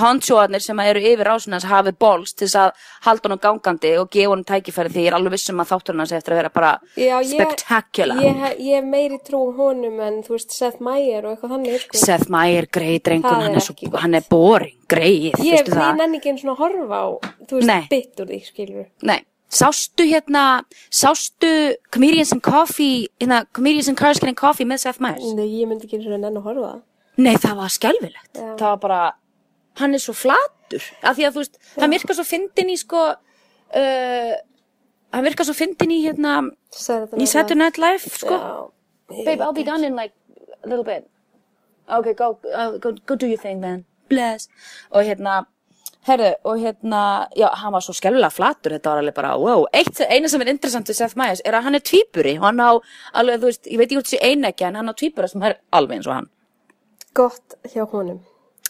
hondsjóðarnir 0.02 0.64
sem 0.64 0.80
eru 0.86 1.04
yfir 1.12 1.30
rásunans 1.30 1.68
hafi 1.70 1.94
bols 2.00 2.34
til 2.34 2.48
þess 2.48 2.60
að 2.62 2.88
halda 3.08 3.30
honum 3.30 3.42
gangandi 3.44 3.94
og 4.00 4.10
gefa 4.14 4.34
honum 4.34 4.48
tækifæri 4.48 4.94
því 4.94 5.06
ég 5.06 5.12
er 5.12 5.18
alveg 5.20 5.36
vissum 5.36 5.62
að 5.64 5.72
þátturinn 5.74 6.04
hans 6.04 6.16
eftir 6.18 6.36
að 6.36 6.42
vera 6.42 6.54
bara 6.56 6.74
Já, 6.96 7.20
ég, 7.22 7.56
ég, 8.22 8.44
ég 8.60 8.80
hef 8.80 8.90
meiri 8.90 9.20
trú 9.26 9.44
honum 9.58 10.00
en 10.06 10.22
þú 10.26 10.36
veist 10.36 10.56
Seth 10.56 10.82
Meyer 10.84 11.26
og 11.26 11.36
eitthvað 11.36 11.56
þannig 11.56 11.86
sko. 11.86 12.02
Seth 12.06 12.32
Meyer, 12.34 12.68
greið 12.72 13.00
drengur, 13.06 13.30
Það 13.30 13.40
er 13.42 13.48
hann 13.50 13.60
er, 13.60 13.66
svo, 13.66 14.02
hann 14.04 14.20
er 14.20 14.28
boring, 14.30 14.76
greið, 14.92 15.30
ég, 15.30 15.40
veistu 15.40 15.72
ég 15.72 15.80
það? 15.80 16.02
nenni 16.02 16.22
ekki 16.22 16.36
svona 16.42 16.56
að 16.56 16.62
horfa 16.66 17.02
á 17.02 17.08
þú 17.50 17.62
veist, 17.62 18.20
úr 18.22 18.30
því, 18.32 18.42
skilur 18.50 18.86
Nei, 19.06 19.20
sástu 19.52 20.06
hérna, 20.10 20.64
sástu 20.92 21.76
Comedians 21.94 22.34
and 22.34 22.42
Coffee, 22.46 23.08
hérna, 23.22 23.46
Comedians 23.54 23.88
and 23.92 23.98
Cars 23.98 24.20
Getting 24.20 24.38
Coffee 24.38 24.66
með 24.68 24.84
Seth 24.86 25.02
Meyers? 25.04 25.24
Nei, 25.38 25.48
ég 25.62 25.70
myndi 25.70 25.88
ekki 25.88 26.00
einu 26.00 26.08
svona 26.10 26.22
nenni 26.26 26.42
að 26.42 26.50
horfa 26.50 26.68
það 26.74 26.84
Nei, 27.16 27.36
það 27.40 27.56
var 27.62 27.72
skelfilegt. 27.72 28.32
Já. 28.36 28.48
Það 28.60 28.66
var 28.68 28.80
bara, 28.84 29.00
hann 29.80 29.96
er 29.96 30.02
svo 30.04 30.16
flatur. 30.20 30.84
Af 31.00 31.16
því 31.16 31.28
að 31.28 31.38
þú 31.38 31.44
veist, 31.46 31.60
hann 31.80 31.94
virkar 31.96 32.18
svo 32.18 32.26
fyndin 32.28 32.72
í 32.74 32.76
sko, 32.82 33.04
uh, 33.80 34.34
hann 35.16 35.24
virkar 35.24 35.48
svo 35.48 35.56
fyndin 35.56 35.94
í 35.96 36.02
hérna, 36.04 36.34
Saturday 36.76 37.24
í 37.24 37.30
Saturday 37.32 37.62
Night 37.62 37.80
Live, 37.80 38.12
sko. 38.12 38.36
Já, 38.36 39.24
Babe, 39.24 39.40
I'll 39.40 39.54
be 39.56 39.64
done 39.64 39.86
in 39.88 39.96
like 39.96 40.12
a 40.64 40.68
little 40.68 40.84
bit. 40.84 41.08
Okay, 41.88 42.14
go, 42.14 42.40
uh, 42.52 42.78
go, 42.84 42.92
go 43.06 43.16
do 43.16 43.28
your 43.28 43.38
thing 43.38 43.62
then. 43.62 43.86
Bless. 44.10 44.50
Og 44.92 45.06
hérna, 45.06 45.46
herru, 46.08 46.32
og 46.46 46.60
hérna, 46.62 47.28
já, 47.36 47.48
hann 47.62 47.74
var 47.74 47.82
svo 47.82 47.94
skelfilega 47.98 48.30
flatur, 48.34 48.76
þetta 48.78 48.92
var 48.94 49.02
alveg 49.02 49.16
bara, 49.18 49.32
wow. 49.42 49.66
Eitt, 49.74 50.00
eina 50.10 50.30
sem 50.30 50.42
er 50.42 50.52
interessant 50.54 50.88
við 50.92 51.00
Seth 51.00 51.18
Meyers 51.18 51.42
er 51.46 51.58
að 51.58 51.64
hann 51.66 51.76
er 51.76 51.86
tvíburi 51.86 52.36
og 52.38 52.46
hann 52.46 52.60
á, 52.62 52.72
alveg, 53.14 53.40
þú 53.42 53.50
veist, 53.50 53.66
ég 53.72 53.78
veit 53.82 53.88
ekki 53.90 53.98
út 54.02 54.10
þessi 54.12 54.22
einekja, 54.22 54.68
en 54.70 54.76
hann 54.82 54.90
á 54.90 54.94
tvíbura 54.94 55.28
sem 55.32 55.42
er 55.44 55.58
alveg 55.74 55.98
eins 56.00 56.08
og 56.08 56.14
hann. 56.20 56.30
Gott 57.16 57.56
hjá 57.74 57.86
honum 57.92 58.20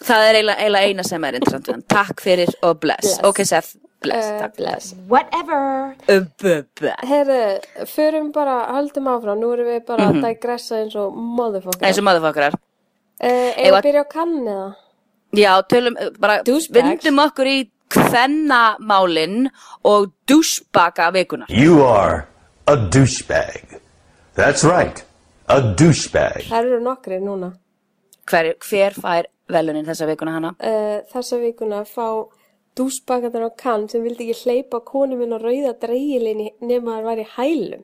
Það 0.05 0.21
er 0.27 0.35
eiginlega, 0.35 0.59
eiginlega 0.59 0.87
eina 0.91 1.03
sem 1.07 1.23
er 1.23 1.35
interessant 1.39 1.67
við 1.69 1.73
hann. 1.77 1.83
Takk 1.87 2.19
fyrir 2.21 2.49
og 2.67 2.79
bless. 2.83 3.05
Bless. 3.05 3.19
Ok, 3.23 3.37
Seth, 3.47 3.69
bless. 4.03 4.25
uh, 4.27 4.39
takk. 4.41 4.55
bless 4.57 4.89
Whatever. 5.07 5.95
Uh, 6.11 6.25
bu. 6.41 6.89
Herru, 7.07 7.37
förum 7.87 8.31
bara, 8.35 8.57
höldum 8.75 9.07
áfram 9.07 9.39
Nú 9.39 9.53
erum 9.55 9.69
við 9.71 9.85
bara 9.87 10.09
að 10.11 10.19
digressa 10.27 10.81
eins 10.81 10.95
og 10.99 11.15
motherfucker 11.15 11.79
Mhm. 11.79 11.87
Eins 11.87 11.97
og 11.97 12.03
maðurfokkar. 12.09 12.53
uh, 12.53 13.29
Eða 13.29 13.71
að 13.71 13.77
að- 13.79 13.83
byrja 13.87 14.03
á 14.03 14.07
kann 14.11 14.35
eða? 14.47 14.75
Já, 15.35 15.53
tölum, 15.69 15.95
uh, 15.99 16.09
bara 16.19 16.41
Douchebags. 16.43 17.03
vindum 17.03 17.19
okkur 17.25 17.47
í 17.51 17.57
kvennamálin 17.95 19.49
og 19.83 20.11
douchebaka 20.27 21.11
vikunar. 21.13 21.49
You 21.49 21.83
are 21.83 22.25
a 22.67 22.75
douchebag. 22.75 23.79
That's 24.35 24.63
right, 24.63 25.03
a 25.47 25.61
douchebag. 25.61 26.47
Það 26.49 26.65
eru 26.71 26.79
nokkri 26.83 27.19
núna 27.23 27.53
Hver, 28.25 28.55
hver 28.59 28.95
fær 28.97 29.27
velunin 29.53 29.85
þessa 29.85 30.07
vikuna 30.09 30.31
hana? 30.39 30.49
uh, 30.59 31.03
Þessa 31.13 31.37
vikuna 31.39 31.83
fá 31.85 32.07
dúsbakatar 32.75 33.45
á 33.47 33.49
kann 33.55 33.85
sem 33.87 34.01
vildi 34.03 34.25
ekki 34.31 34.41
hleypa 34.49 34.81
konu 34.83 35.15
minn 35.19 35.31
á 35.31 35.39
rauða 35.39 35.75
dreigilinni 35.79 36.49
nema 36.65 36.97
það 36.97 37.05
væri 37.11 37.27
hælum 37.37 37.83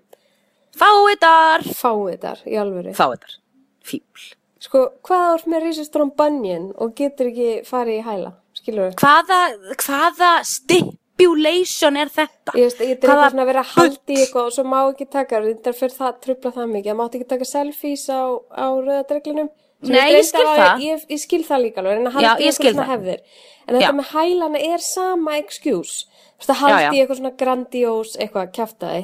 Fáiðar. 0.75 1.63
Fáiðar, 1.75 2.41
í 2.47 2.55
alvöru 2.59 2.93
Fáiðar. 2.97 3.37
Fíbl. 3.83 4.25
Sko, 4.61 4.85
hvað 5.07 5.27
ár 5.33 5.45
með 5.49 5.63
risastrónum 5.67 6.11
banjinn 6.17 6.71
og 6.77 6.95
getur 6.95 7.31
ekki 7.31 7.51
farið 7.65 7.99
í 7.99 8.03
hæla? 8.05 8.33
Skilur 8.61 8.89
við? 8.91 8.97
Hvaða, 9.01 9.39
hvaða 9.81 10.31
stippi 10.45 10.97
manipulation 11.21 11.97
er 12.01 12.09
þetta? 12.09 12.53
Ég 12.57 12.65
veist, 12.65 12.79
ég 12.81 12.91
er 12.91 12.95
eitthvað 12.97 13.27
svona 13.29 13.43
að 13.43 13.49
vera 13.51 13.61
að 13.61 13.73
haldi 13.75 14.15
eitthvað 14.17 14.47
og 14.47 14.53
svo 14.55 14.63
má 14.65 14.77
ekki 14.89 15.05
taka, 15.13 15.41
þetta 15.45 15.73
fyrir 15.77 15.93
það 15.97 16.15
trubla 16.25 16.51
það 16.55 16.71
mikið, 16.71 16.89
það 16.91 16.97
mátti 17.01 17.19
ekki 17.19 17.27
taka 17.29 17.47
selfies 17.49 18.05
á, 18.09 18.21
á 18.57 18.65
rauðadreglinum. 18.81 19.49
Sem 19.81 19.95
Nei, 19.95 20.13
ég 20.13 20.25
skil 20.25 20.45
það. 20.45 20.61
að- 20.65 20.81
Ég, 20.85 21.05
ég 21.09 21.19
skil 21.21 21.43
það 21.45 21.61
líka 21.65 21.81
alveg, 21.81 21.97
en 22.01 22.07
að 22.09 22.13
haldi 22.17 22.25
ég 22.45 22.51
eitthvað 22.51 22.73
svona 22.73 22.89
hefðir. 22.91 23.19
En 23.67 23.75
þetta 23.75 23.85
Já. 23.85 23.97
með 23.99 24.07
hælana 24.15 24.59
er 24.73 24.77
sama 24.85 25.37
excuse. 25.37 26.05
Þú 26.05 26.41
veist, 26.41 26.49
að 26.49 26.61
haldi 26.61 26.81
Já, 26.81 26.81
já. 26.81 26.91
eitthvað 27.05 27.17
svona 27.21 27.37
grandiós 27.37 28.17
eitthvað 28.17 28.51
kjaftaði. 28.57 29.03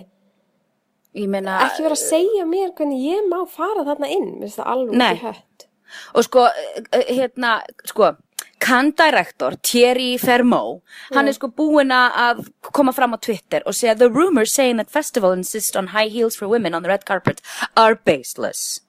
Meina, 1.16 1.60
Ekki 1.66 1.84
vera 1.86 1.96
að 1.96 2.04
segja 2.04 2.46
mér 2.46 2.74
hvernig 2.78 3.00
ég 3.08 3.28
má 3.32 3.40
fara 3.50 3.84
þarna 3.88 4.10
inn, 4.12 4.28
mér 4.38 4.48
finnst 4.48 4.60
það 4.60 4.72
alveg 4.74 5.02
ekki 5.02 5.26
hött. 5.26 5.68
og 6.14 6.24
sko, 6.28 6.48
eh, 6.92 7.06
hérna, 7.16 7.62
sko, 7.86 8.12
kann 8.60 8.92
director 8.92 9.56
Thierry 9.64 10.18
Fermot, 10.18 10.82
hann 11.14 11.28
er 11.28 11.34
sko 11.34 11.48
búinn 11.48 11.94
að 11.94 12.48
koma 12.74 12.92
fram 12.94 13.14
á 13.14 13.22
Twitter 13.22 13.62
og 13.66 13.74
segja 13.74 13.98
The 13.98 14.10
rumors 14.10 14.54
saying 14.54 14.78
that 14.78 14.90
festival 14.92 15.32
insist 15.32 15.76
on 15.76 15.88
high 15.88 16.10
heels 16.10 16.36
for 16.36 16.48
women 16.48 16.74
on 16.76 16.84
the 16.84 16.90
red 16.90 17.06
carpet 17.06 17.42
are 17.76 17.96
baseless. 17.96 18.82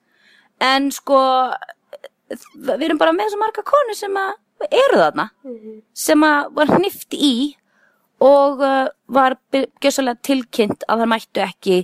En 0.59 0.91
sko, 0.91 1.53
við 2.29 2.83
erum 2.89 2.97
bara 2.99 3.13
með 3.15 3.31
svo 3.33 3.39
marga 3.39 3.63
konur 3.63 3.95
sem 3.97 4.13
að 4.17 4.33
eru 4.69 4.97
þarna, 4.99 5.29
sem 5.93 6.23
að 6.23 6.49
var 6.53 6.67
hnift 6.77 7.13
í 7.15 7.55
og 8.19 8.59
uh, 8.59 8.89
var 9.07 9.37
tilkynnt 9.53 10.83
að 10.89 10.99
það 10.99 11.07
mættu 11.13 11.41
ekki 11.45 11.77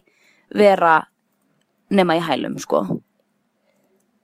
vera 0.56 0.96
nema 1.94 2.18
í 2.18 2.24
hælum, 2.26 2.58
sko. 2.62 2.86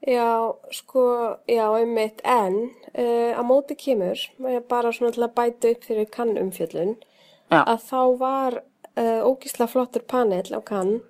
Já, 0.08 0.56
sko, 0.74 1.04
já, 1.46 1.68
einmitt, 1.78 2.24
en 2.26 2.58
uh, 2.96 3.38
að 3.38 3.46
móti 3.46 3.78
kemur, 3.78 4.18
eh, 4.48 4.62
bara 4.66 4.90
svona 4.96 5.14
til 5.14 5.28
að 5.28 5.36
bæta 5.38 5.74
upp 5.76 5.86
fyrir 5.86 6.10
kannumfjöllun, 6.10 6.96
að 7.52 7.84
þá 7.86 8.02
var 8.18 8.58
uh, 8.98 9.22
ógísla 9.28 9.68
flottur 9.70 10.08
panel 10.10 10.48
á 10.50 10.60
kann, 10.66 11.02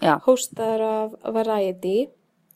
hóstaður 0.00 0.86
af 0.86 1.34
Variety 1.34 2.08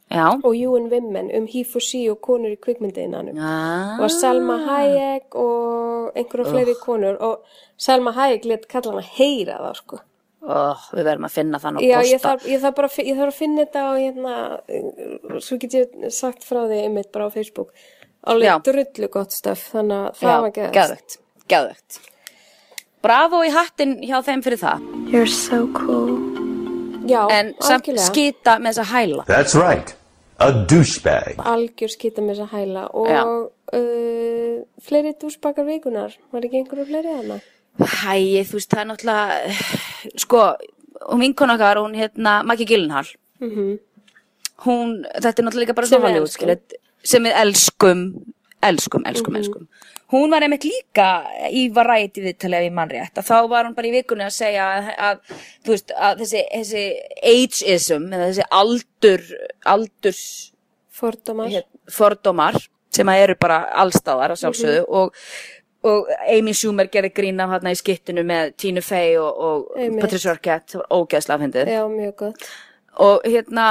já. 0.08 0.40
og 0.44 0.54
UN 0.56 0.88
Women 0.90 1.30
um 1.36 1.46
he 1.46 1.64
for 1.64 1.80
she 1.80 2.10
og 2.10 2.20
konur 2.20 2.54
í 2.54 2.56
kvikmyndiðinanum. 2.56 3.38
Ah. 3.38 4.00
Og 4.00 4.10
Selma 4.10 4.56
Hayek 4.64 5.34
og 5.34 6.16
einhverjum 6.16 6.50
fleiri 6.50 6.74
konur 6.80 7.20
og 7.20 7.44
Selma 7.76 8.12
Hayek 8.12 8.44
let 8.44 8.68
kalla 8.68 8.94
hana 8.94 9.06
heyra 9.18 9.58
það, 9.60 9.76
sko. 9.82 9.98
Oh, 10.44 10.80
við 10.92 11.06
verðum 11.08 11.24
að 11.28 11.32
finna 11.38 11.58
þann 11.62 11.78
og 11.78 11.84
Já, 11.86 11.96
posta. 11.96 12.10
ég 12.12 12.20
þarf, 12.20 12.46
ég 12.52 12.60
þarf 12.60 12.74
bara 12.76 12.88
að 12.90 13.06
ég 13.08 13.16
þarf 13.20 13.32
að 13.32 13.38
finna 13.38 13.62
þetta 13.64 13.84
á 13.84 13.92
hérna, 13.96 14.32
svo 15.40 15.56
get 15.62 15.76
ég 15.78 15.94
sagt 16.12 16.44
frá 16.44 16.58
því 16.68 16.80
einmitt 16.84 17.10
bara 17.14 17.28
á 17.28 17.34
Facebook. 17.34 17.70
Já. 17.72 18.32
Alveg 18.34 18.62
drullu 18.68 19.08
gott 19.12 19.32
stöf, 19.36 19.62
þannig 19.72 20.02
að 20.02 20.20
það 20.20 20.40
var 20.44 20.52
geðast. 20.58 20.74
geðvögt, 20.76 21.16
geðvögt. 21.54 21.98
Bravo 23.04 23.42
í 23.44 23.50
hattin 23.52 23.98
hjá 24.04 24.16
þeim 24.24 24.42
fyrir 24.44 24.60
það. 24.62 24.84
You're 25.12 25.28
so 25.28 25.66
cool. 25.76 26.14
Já, 27.08 27.20
En 27.30 27.50
samt 27.60 27.84
algjörlega. 27.84 28.06
skita 28.08 28.54
með 28.64 28.78
þessa 28.78 28.86
hæla. 28.94 29.24
That's 29.28 29.54
right. 29.60 29.92
A 30.40 30.48
douchebag. 30.50 31.36
Algjör 31.38 31.92
skita 31.92 32.20
með 32.24 32.38
þess 32.40 32.44
að 32.46 32.54
hæla 32.58 32.86
og 32.96 33.08
Já. 33.12 33.20
uh, 33.76 34.62
fleiri 34.84 35.12
dúsbakar 35.20 35.68
vikunar, 35.68 36.16
var 36.32 36.40
ekki 36.48 36.62
einhverju 36.62 36.86
fleiri 36.88 37.12
þarna? 37.18 37.40
Hæ, 37.74 38.16
þú 38.48 38.56
veist, 38.56 38.70
það 38.70 38.80
er 38.80 38.88
náttúrulega, 38.88 39.38
sko, 40.20 40.44
hún 41.10 41.24
vinkona 41.24 41.56
okkar, 41.58 41.80
hún 41.82 41.96
hérna, 41.98 42.42
Maggie 42.46 42.68
Gyllenhaal. 42.68 43.10
Hún, 44.64 44.94
þetta 45.18 45.42
er 45.42 45.46
náttúrulega 45.48 45.74
bara 45.76 45.90
svona 45.90 46.08
Hollywood, 46.08 46.76
sem 47.04 47.26
við 47.26 47.34
elskum, 47.40 48.04
elskum, 48.62 49.04
elskum, 49.10 49.36
elskum. 49.40 49.66
Hún 50.14 50.30
var 50.30 50.44
einmitt 50.46 50.64
líka 50.68 51.24
í 51.50 51.64
Variety 51.74 52.22
viðtalið 52.22 52.60
ef 52.60 52.66
ég 52.68 52.74
mann 52.76 52.90
rétt, 52.92 53.18
að 53.18 53.26
þá 53.26 53.48
var 53.50 53.66
hún 53.66 53.74
bara 53.74 53.88
í 53.88 53.94
vikunni 53.96 54.26
að 54.26 54.34
segja 54.36 54.66
að, 54.76 54.90
að 55.08 55.32
veist, 55.66 55.94
að 55.96 56.22
þessi, 56.22 56.42
þessi 56.52 56.84
ageism, 57.32 58.06
þessi 58.12 58.46
aldur, 58.60 59.24
aldurs, 59.74 60.22
Fordómar. 60.94 61.50
hér, 61.50 61.66
fordómar 61.90 62.60
sem 62.94 63.10
eru 63.16 63.34
bara 63.40 63.64
allstáðar 63.82 64.36
að 64.36 64.44
sjálfsögðu 64.44 64.84
og, 64.86 65.16
og 65.84 66.08
Amy 66.32 66.54
Schumer 66.56 66.88
gerði 66.92 67.12
grín 67.16 67.42
af 67.44 67.52
hérna 67.52 67.74
í 67.74 67.80
skittinu 67.80 68.24
með 68.26 68.54
Tina 68.60 68.84
Fey 68.84 69.18
og, 69.20 69.42
og. 69.48 69.66
Patricia 70.00 70.32
Arquette, 70.32 70.74
það 70.74 70.84
var 70.84 70.96
ógeðslega 71.00 71.44
fyndið 71.44 71.74
Já, 71.74 71.82
mjög 71.92 72.16
gott. 72.22 72.48
og 73.04 73.28
hérna 73.28 73.68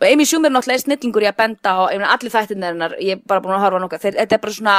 og 0.00 0.08
Amy 0.08 0.26
Schumer 0.26 0.50
er 0.50 0.56
náttúrulega 0.56 0.80
er 0.80 0.84
snillingur 0.84 1.24
í 1.24 1.30
að 1.30 1.38
benda 1.38 1.78
meina, 1.86 2.10
allir 2.12 2.34
þættinir 2.34 2.72
hennar, 2.72 2.98
ég 3.00 3.18
er 3.18 3.24
bara 3.26 3.44
búin 3.44 3.56
að 3.56 3.66
horfa 3.68 3.82
nokkað, 3.84 4.06
þetta 4.10 4.36
er 4.36 4.42
bara 4.42 4.56
svona 4.58 4.76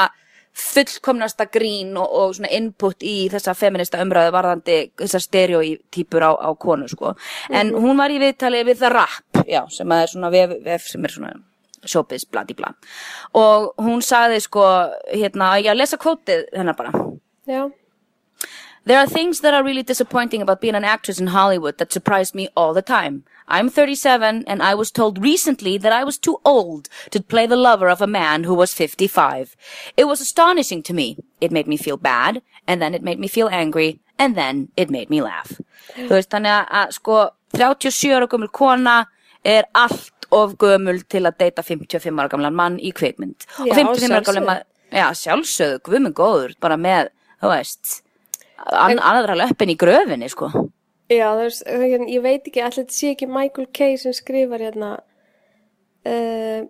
fullkomnasta 0.55 1.50
grín 1.51 1.98
og, 2.00 2.08
og 2.08 2.36
svona 2.38 2.51
input 2.55 3.03
í 3.03 3.15
þessa 3.32 3.55
feminista 3.58 4.00
umræðu 4.03 4.32
varðandi 4.36 4.77
þessar 5.01 5.24
stereotypur 5.25 6.24
á, 6.24 6.32
á 6.32 6.50
konu 6.55 6.88
sko. 6.88 7.15
en 7.51 7.74
hún 7.75 8.00
var 8.00 8.13
í 8.13 8.22
viðtali 8.24 8.63
við 8.67 8.79
það 8.86 8.96
rap 8.96 9.44
já, 9.44 9.62
sem 9.72 9.91
að 9.91 10.05
er 10.05 10.13
svona 10.13 10.32
vef, 10.32 10.55
vef 10.63 10.88
sem 10.91 11.03
er 11.03 11.15
svona 11.15 11.34
showbiz, 11.92 12.25
bladi 12.30 12.56
bla 12.58 12.74
og 13.34 13.74
hún 13.82 14.04
sagði 14.06 14.42
sko 14.44 14.65
hérna, 15.12 15.56
ég 15.62 15.72
að 15.74 15.82
lesa 15.84 16.01
kvótið 16.01 16.48
hennar 16.56 16.77
bara 16.77 16.94
Já, 17.46 17.70
There 18.86 19.00
are 19.00 19.08
things 19.08 19.39
that 19.39 19.56
are 19.56 19.63
really 19.63 19.82
disappointing 19.82 20.44
about 20.44 20.62
being 20.62 20.75
an 20.75 20.84
actress 20.84 21.20
in 21.20 21.27
Hollywood 21.27 21.80
that 21.80 21.92
surprise 21.92 22.36
me 22.36 22.50
all 22.56 22.72
the 22.72 22.84
time. 22.84 23.24
I'm 23.48 23.68
37 23.68 24.44
and 24.46 24.62
I 24.62 24.75
was 24.75 24.92
told 24.92 25.24
recently 25.24 25.80
that 25.80 25.92
I 25.92 26.04
was 26.04 26.20
too 26.20 26.39
old 26.46 26.88
to 27.10 27.24
play 27.24 27.48
the 27.48 27.56
lover 27.56 27.89
of 27.89 28.00
a 28.00 28.06
man 28.06 28.44
who 28.44 28.54
was 28.54 28.75
55. 28.75 29.56
It 29.98 30.04
was 30.06 30.22
astonishing 30.22 30.84
to 30.84 30.94
me. 30.94 31.18
It 31.42 31.51
made 31.51 31.68
me 31.68 31.77
feel 31.77 31.98
bad 31.98 32.44
and 32.68 32.80
then 32.80 32.94
it 32.94 33.01
made 33.01 33.20
me 33.20 33.27
feel 33.27 33.50
angry 33.50 34.01
and 34.20 34.36
then 34.36 34.70
it 34.77 34.92
made 34.92 35.10
me 35.10 35.20
laugh. 35.20 35.60
Þú 35.98 36.12
veist 36.13 36.30
þannig 36.30 36.70
að, 36.70 36.94
sko 37.00 37.18
37 37.58 38.13
ára 38.13 38.30
gömul 38.30 38.54
kona 38.54 39.00
er 39.46 39.65
allt 39.74 40.13
of 40.34 40.55
gömul 40.62 41.01
til 41.10 41.25
að 41.27 41.38
deyta 41.44 41.63
55 41.65 42.22
ára 42.22 42.32
gamlan 42.32 42.55
mann 42.55 42.79
í 42.79 42.91
kvikmynd. 42.96 43.46
Já, 43.60 43.70
og 43.70 43.75
55 43.75 44.15
ára 44.15 44.25
gamlan 44.27 44.48
mann, 44.50 44.65
já 44.94 45.05
sjálfsögðu, 45.22 45.82
guð 45.86 46.00
minn 46.00 46.15
góður, 46.17 46.55
bara 46.63 46.77
með, 46.79 47.12
þú 47.44 47.51
veist, 47.51 47.98
an, 48.65 49.00
annara 49.00 49.38
löppin 49.38 49.74
í 49.74 49.77
gröfinni 49.79 50.29
sko. 50.32 50.51
Já, 51.12 51.27
það 51.38 51.44
er, 51.46 51.58
hérna, 51.84 52.08
ég 52.10 52.24
veit 52.25 52.48
ekki, 52.50 52.63
allir 52.65 52.88
sé 52.94 53.12
ekki 53.13 53.29
Michael 53.29 53.67
Kay 53.77 54.00
sem 54.01 54.15
skrifar 54.15 54.63
hérna, 54.65 54.96
uh, 56.10 56.65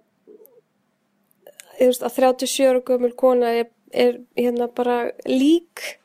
þú 1.78 1.92
veist, 1.92 2.04
að 2.04 2.18
37 2.20 2.72
ára 2.72 2.84
gömul 2.90 3.14
kona 3.16 3.54
er, 3.62 3.70
er 3.94 4.20
hérna 4.40 4.68
bara 4.76 5.06
lík. 5.30 5.96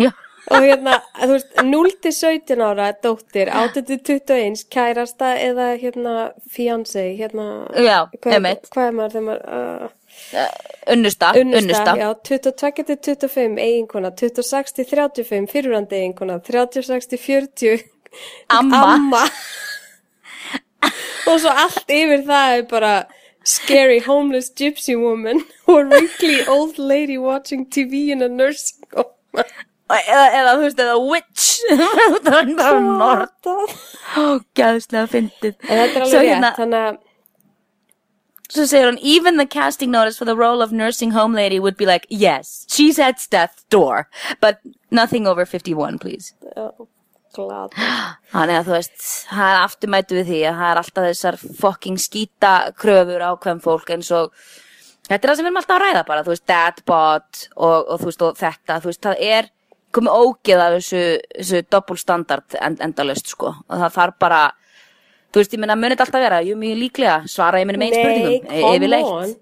Já, 0.00 0.10
og 0.50 0.60
hérna, 0.60 0.98
þú 1.16 1.30
veist, 1.30 1.54
0 1.64 1.90
til 2.04 2.12
17 2.12 2.62
ára 2.64 2.90
dóttir, 3.04 3.50
8 3.54 3.82
til 3.88 4.00
21 4.04 4.66
kærasta 4.72 5.32
eða 5.40 5.70
hérna 5.80 6.14
fiancé, 6.50 7.06
hérna 7.18 7.46
Já, 7.72 8.04
hvað, 8.20 8.48
hvað 8.74 8.88
er 8.88 8.96
maður 8.98 9.14
þegar 9.14 9.26
maður 9.28 9.42
uh, 9.56 9.88
unnusta, 10.92 11.32
unnusta, 11.40 11.96
já, 11.98 12.08
22 12.28 12.84
til 12.84 13.28
25 13.28 13.58
eiginkona, 13.64 14.12
26 14.20 14.76
til 14.76 14.88
35 14.92 15.50
fyrirrandi 15.52 16.00
eiginkona, 16.02 16.38
36 16.44 17.10
til 17.14 17.18
40 17.18 17.90
Amma. 18.48 18.82
amma. 18.94 19.24
og 21.26 21.40
svo 21.40 21.50
allt 21.50 21.88
yfir 21.90 22.24
það 22.28 22.58
er 22.58 22.66
bara 22.70 22.94
scary 23.44 24.00
homeless 24.04 24.52
gypsy 24.52 24.94
woman 25.00 25.42
or 25.66 25.84
wrinkly 25.88 26.44
old 26.46 26.78
lady 26.78 27.18
watching 27.18 27.66
TV 27.66 28.10
in 28.12 28.22
a 28.22 28.28
nursing 28.28 28.84
home 28.92 29.10
eða, 29.92 30.26
eða 30.40 30.52
þú 30.56 30.62
veist, 30.64 30.84
eða 30.84 30.98
witch. 31.10 31.48
Það 32.24 32.38
er 32.40 32.52
bara 32.58 32.80
nort. 32.84 33.50
ógæðslega 34.18 35.10
fyndið. 35.12 35.56
En 35.68 35.80
þetta 35.82 35.98
er 36.00 36.06
alveg 36.06 36.28
hérna- 36.30 36.52
rétt, 36.52 36.62
þannig 36.62 36.86
að 36.90 37.02
Svo 38.54 38.66
segir 38.68 38.86
hún, 38.86 38.98
even 39.00 39.38
the 39.40 39.46
casting 39.48 39.90
notice 39.90 40.18
for 40.18 40.26
the 40.28 40.36
role 40.36 40.62
of 40.62 40.70
nursing 40.70 41.10
home 41.10 41.32
lady 41.34 41.58
would 41.58 41.76
be 41.78 41.86
like, 41.86 42.04
yes, 42.10 42.66
she's 42.70 42.98
at 43.00 43.16
death's 43.32 43.64
door, 43.70 44.06
but 44.40 44.60
nothing 44.92 45.26
over 45.26 45.44
51, 45.46 45.98
please. 45.98 46.34
já, 46.54 46.68
glad. 47.34 47.72
Þannig 48.30 48.58
að 48.60 48.68
þú 48.68 48.74
veist, 48.76 49.00
það 49.32 49.48
er 49.48 49.62
afturmætu 49.64 50.18
við 50.20 50.28
því 50.28 50.42
að 50.50 50.60
það 50.60 50.68
er 50.70 50.80
alltaf 50.82 51.08
þessar 51.08 51.40
fucking 51.64 51.98
skýta 52.04 52.52
kröfur 52.78 53.24
á 53.26 53.30
hvem 53.42 53.64
fólk 53.64 53.90
eins 53.96 54.12
og 54.14 54.30
þetta 55.08 55.18
er 55.18 55.32
það 55.32 55.36
sem 55.40 55.42
við 55.42 55.50
erum 55.50 55.60
alltaf 55.64 55.76
að 55.80 55.84
ræða 55.88 56.04
bara, 56.12 56.22
þú 56.28 56.34
veist, 56.36 56.46
dadbot 56.52 57.42
og, 57.56 57.78
og 57.80 58.04
þú 58.04 58.10
veist, 58.12 58.22
og 58.28 58.38
þetta, 58.44 58.78
þú 58.84 58.92
veist, 58.92 59.02
það 59.08 59.24
er 59.32 59.50
komið 59.94 60.18
ógeð 60.24 60.64
af 60.64 60.74
þessu, 60.78 61.04
þessu 61.38 61.62
doppelstandard 61.74 62.58
end, 62.60 62.82
endalust, 62.84 63.30
sko, 63.34 63.54
og 63.54 63.80
það 63.84 63.94
þarf 63.98 64.18
bara, 64.24 64.42
þú 65.32 65.40
veist, 65.42 65.54
ég 65.56 65.62
meina, 65.62 65.78
munið 65.78 66.04
alltaf 66.04 66.24
vera, 66.26 66.42
jú, 66.46 66.58
mjög 66.60 66.82
líklega, 66.82 67.16
svara 67.30 67.62
ég 67.62 67.66
minni 67.70 67.80
með 67.84 67.94
einn 67.94 68.04
spurningum, 68.04 68.52
e- 68.52 68.60
come 68.60 68.76
yfirleitt. 68.78 69.40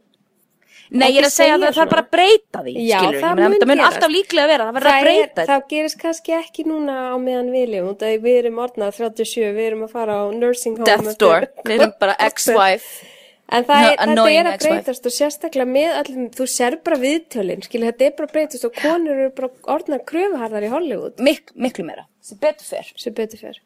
Nei, 0.92 1.06
ég 1.08 1.22
er 1.22 1.24
að 1.24 1.32
segja 1.32 1.54
að 1.56 1.62
það 1.62 1.76
þarf 1.78 1.90
bara 1.92 2.02
að 2.02 2.08
breyta 2.12 2.60
því, 2.66 2.72
Já, 2.84 2.98
skilur, 3.00 3.20
það 3.22 3.38
mun 3.38 3.54
það 3.54 3.68
mun 3.70 3.78
gerast. 3.78 3.94
alltaf 3.96 4.10
líklega 4.12 4.48
vera, 4.50 4.64
það 4.66 4.74
verður 4.76 4.90
að 4.92 5.06
breyta 5.06 5.38
því. 5.40 5.46
það 5.48 5.62
gerist 5.70 5.98
kannski 6.02 6.34
ekki 6.36 6.64
núna 6.68 6.96
á 7.08 7.16
meðan 7.16 7.48
því 7.48 8.10
við 8.26 8.36
erum 8.42 8.58
orðnað 8.60 8.92
37, 8.98 9.54
við 9.56 9.66
erum 9.70 9.86
að 9.86 9.94
fara 9.94 10.12
á 10.20 10.24
nursing 10.36 10.76
home 10.76 10.92
eftir- 10.92 11.16
door, 11.22 11.46
við 11.64 11.80
erum 11.80 11.94
bara 11.98 12.16
ex-wife. 12.20 13.06
En 13.52 13.66
það 13.68 13.82
er, 13.82 13.90
þetta 13.90 14.04
Annoying 14.06 14.38
er 14.40 14.48
að 14.48 14.62
breytast 14.64 15.08
og 15.08 15.12
sérstaklega 15.12 15.68
með 15.68 15.96
allum, 15.98 16.28
þú 16.32 16.46
ser 16.48 16.76
bara 16.86 16.96
viðtölin, 17.02 17.64
skilja, 17.66 17.90
þetta 17.90 18.06
er 18.06 18.14
bara 18.16 18.28
að 18.28 18.36
breytast 18.36 18.68
og 18.68 18.78
konur 18.78 19.18
eru 19.18 19.32
bara 19.36 19.50
orðnar 19.74 20.04
kröfuharðar 20.08 20.64
í 20.64 20.70
Hollywood, 20.72 21.20
Mik 21.20 21.52
miklu 21.66 21.84
meira, 21.88 22.06
sem 22.24 22.40
betur 22.40 22.70
fer. 22.70 22.88
Sem 22.96 23.16
betur 23.16 23.42
fer. 23.42 23.60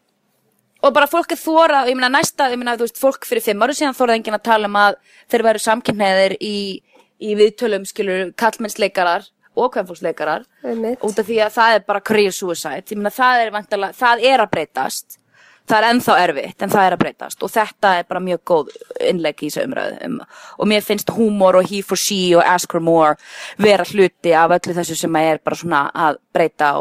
og 0.83 0.93
bara 0.95 1.09
fólk 1.11 1.33
er 1.35 1.41
þóra, 1.41 1.85
ég 1.91 1.99
meina 1.99 2.11
næsta 2.13 2.51
ég 2.53 2.59
meina, 2.61 2.75
þú 2.79 2.87
veist, 2.89 2.99
fólk 3.01 3.27
fyrir 3.27 3.45
fimm 3.47 3.63
ára 3.63 3.75
síðan 3.75 3.97
þóraði 3.97 4.21
enginn 4.21 4.39
að 4.39 4.45
tala 4.51 4.71
um 4.71 4.81
að 4.81 4.99
þeir 5.33 5.47
væru 5.47 5.63
samkynneðir 5.65 6.37
í, 6.41 6.57
í 7.23 7.39
viðtölum, 7.39 7.87
skilur, 7.89 8.33
kallmennsleikarar 8.39 9.31
og 9.57 9.71
kvenfólksleikarar. 9.73 10.45
Einmitt. 10.67 10.99
út 11.01 11.19
af 11.19 11.31
því 11.31 11.39
að 11.47 11.55
það 11.55 11.77
er 11.79 11.87
bara 11.87 12.03
career 12.05 12.35
suicide. 12.35 12.85
Ég 12.91 12.99
meina, 12.99 13.15
það 13.15 13.47
er 13.47 13.95
það 13.97 14.27
er 14.33 14.43
að 14.45 14.53
breytast 14.53 15.19
það 15.67 15.77
er 15.77 15.87
ennþá 15.91 16.17
erfitt, 16.23 16.63
en 16.63 16.73
það 16.73 16.87
er 16.87 16.95
að 16.97 17.01
breytast. 17.03 17.43
Og 17.43 17.53
þetta 17.53 17.93
er 17.99 18.07
bara 18.09 18.23
mjög 18.23 18.43
góð 18.51 18.71
innlegg 19.11 19.43
í 19.43 19.49
þessu 19.51 19.65
umræðu. 19.67 19.97
Um, 20.07 20.19
og 20.59 20.71
mér 20.71 20.85
finnst 20.87 21.13
húmor 21.17 21.59
og 21.61 21.71
he 21.71 21.81
for 21.87 22.01
she 22.01 22.21
og 22.37 22.45
ask 22.47 22.73
for 22.73 22.85
more 22.85 23.17
vera 23.63 23.87
hluti 23.89 24.35
af 24.37 24.55
öllu 24.57 24.77
þessu 24.77 24.99
sem 25.01 25.19
er 25.21 25.41
bara 25.45 25.59
svona 25.61 25.83
að 26.07 26.21
breyta 26.37 26.71
á 26.75 26.79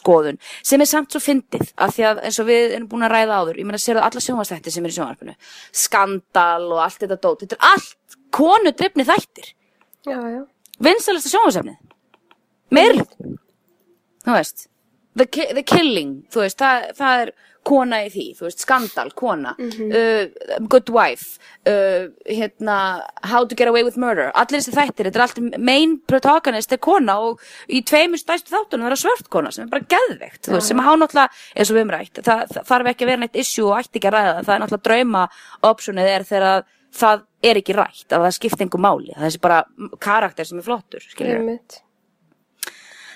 skoðun. 0.00 0.40
Sem 0.62 0.84
er 0.84 0.90
samt 0.90 1.14
svo 1.14 1.22
fyndið 1.24 1.72
af 1.76 1.96
því 1.96 2.08
að 2.12 2.22
eins 2.28 2.40
og 2.42 2.50
við 2.50 2.76
erum 2.76 2.88
búin 2.92 3.08
að 3.08 3.14
ræða 3.16 3.42
áður 3.42 3.60
ég 3.62 3.68
meina 3.68 3.82
sérðu 3.82 4.04
alla 4.06 4.24
sjónvastætti 4.24 4.74
sem 4.74 4.86
er 4.86 4.94
í 4.94 4.98
sjónvarpinu? 4.98 5.36
Skandal 5.84 6.70
og 6.70 6.84
allt 6.84 7.02
þetta 7.02 7.20
dót. 7.22 7.44
Þetta 7.44 7.58
er 7.58 7.74
allt 7.74 8.18
konu 8.34 8.74
drifni 8.76 9.08
þættir. 9.08 9.52
Vinsalasta 10.78 11.32
sjónvarsefnið 11.32 11.84
meir 12.74 13.00
þú 14.28 14.34
veist. 14.36 14.68
The, 15.18 15.26
ki 15.26 15.48
the 15.56 15.64
killing, 15.66 16.18
þú 16.32 16.44
veist. 16.44 16.60
Það, 16.60 16.88
það 16.98 17.22
er 17.22 17.32
kona 17.68 18.00
í 18.06 18.10
því, 18.12 18.26
þú 18.38 18.46
veist, 18.46 18.62
skandal, 18.64 19.10
kona. 19.18 19.54
Uh, 19.58 20.58
good 20.72 20.88
wife. 20.94 21.38
Uh, 21.68 22.08
hérna, 22.24 22.78
how 23.28 23.44
to 23.44 23.58
get 23.58 23.68
away 23.68 23.84
with 23.84 23.98
murder. 24.00 24.30
Allir 24.34 24.62
þessi 24.62 24.74
þættir, 24.76 25.10
þetta 25.10 25.20
er 25.20 25.26
allt 25.26 25.60
main 25.60 25.98
protagonist 26.08 26.72
er 26.72 26.80
kona 26.82 27.18
og 27.26 27.44
í 27.68 27.82
tveimur 27.86 28.20
stæstu 28.20 28.54
þáttunum 28.54 28.88
það 28.88 28.96
er 28.96 29.02
svört 29.02 29.30
kona 29.32 29.52
sem 29.54 29.66
er 29.66 29.72
bara 29.72 29.88
geðveikt, 29.92 30.48
veist, 30.48 30.70
sem 30.70 30.80
há 30.80 30.90
náttúrulega 30.96 31.28
eins 31.54 31.72
og 31.72 31.78
við 31.78 31.84
umrætt, 31.86 32.22
það, 32.24 32.44
það 32.54 32.68
þarf 32.72 32.90
ekki 32.92 33.06
að 33.06 33.12
vera 33.12 33.22
neitt 33.24 33.40
issue 33.42 33.68
og 33.68 33.78
ætti 33.82 34.00
ekki 34.00 34.10
að 34.10 34.16
ræða 34.16 34.32
það, 34.32 34.46
það 34.48 34.54
er 34.54 34.62
náttúrulega 34.64 34.88
drauma 34.88 35.24
optionið 35.68 36.12
er 36.14 36.28
þegar 36.28 36.48
að 36.52 36.62
það 36.98 37.26
er 37.50 37.60
ekki 37.60 37.76
rætt, 37.76 38.06
að 38.08 38.24
það 38.24 38.38
skipti 38.38 38.64
einhver 38.64 38.82
máli, 38.82 39.12
að 39.14 39.26
þessi 39.26 39.42
bara 39.44 39.60
karakter 40.02 40.48
sem 40.48 40.62
er 40.62 40.66
flottur, 40.66 41.04
Einmitt. 41.36 41.82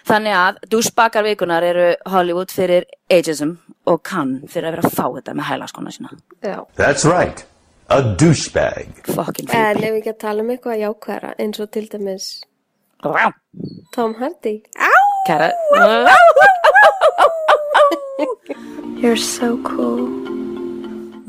Þannig 0.08 0.34
að 0.34 0.56
dúsbakar 0.72 1.22
vikunar 1.26 1.62
eru 1.66 1.88
Hollywood 2.10 2.50
fyrir 2.54 2.84
ageism 3.12 3.56
og 3.86 4.02
kann 4.06 4.40
fyrir 4.50 4.68
að 4.72 4.76
vera 4.76 4.88
að 4.88 4.96
fá 4.98 5.06
þetta 5.18 5.34
með 5.38 5.48
hælaskona 5.50 5.92
sína. 5.94 6.10
Já. 6.42 6.58
That's 6.76 7.04
right. 7.06 7.44
A 7.92 8.00
douchebag. 8.02 8.88
Fucking 9.14 9.48
En 9.52 9.76
creepy. 9.76 9.86
ef 9.86 9.92
við 9.92 9.98
ekki 10.00 10.12
að 10.14 10.20
tala 10.24 10.42
um 10.42 10.50
eitthvað 10.54 10.80
jákvæðara 10.82 11.34
eins 11.42 11.60
og 11.60 11.70
til 11.74 11.86
dæmis 11.92 12.28
Rá, 13.02 13.32
Tom 13.94 14.14
Hardy. 14.20 14.60
Kæra. 15.26 15.48
You're 19.02 19.16
so 19.18 19.56
cool. 19.66 20.06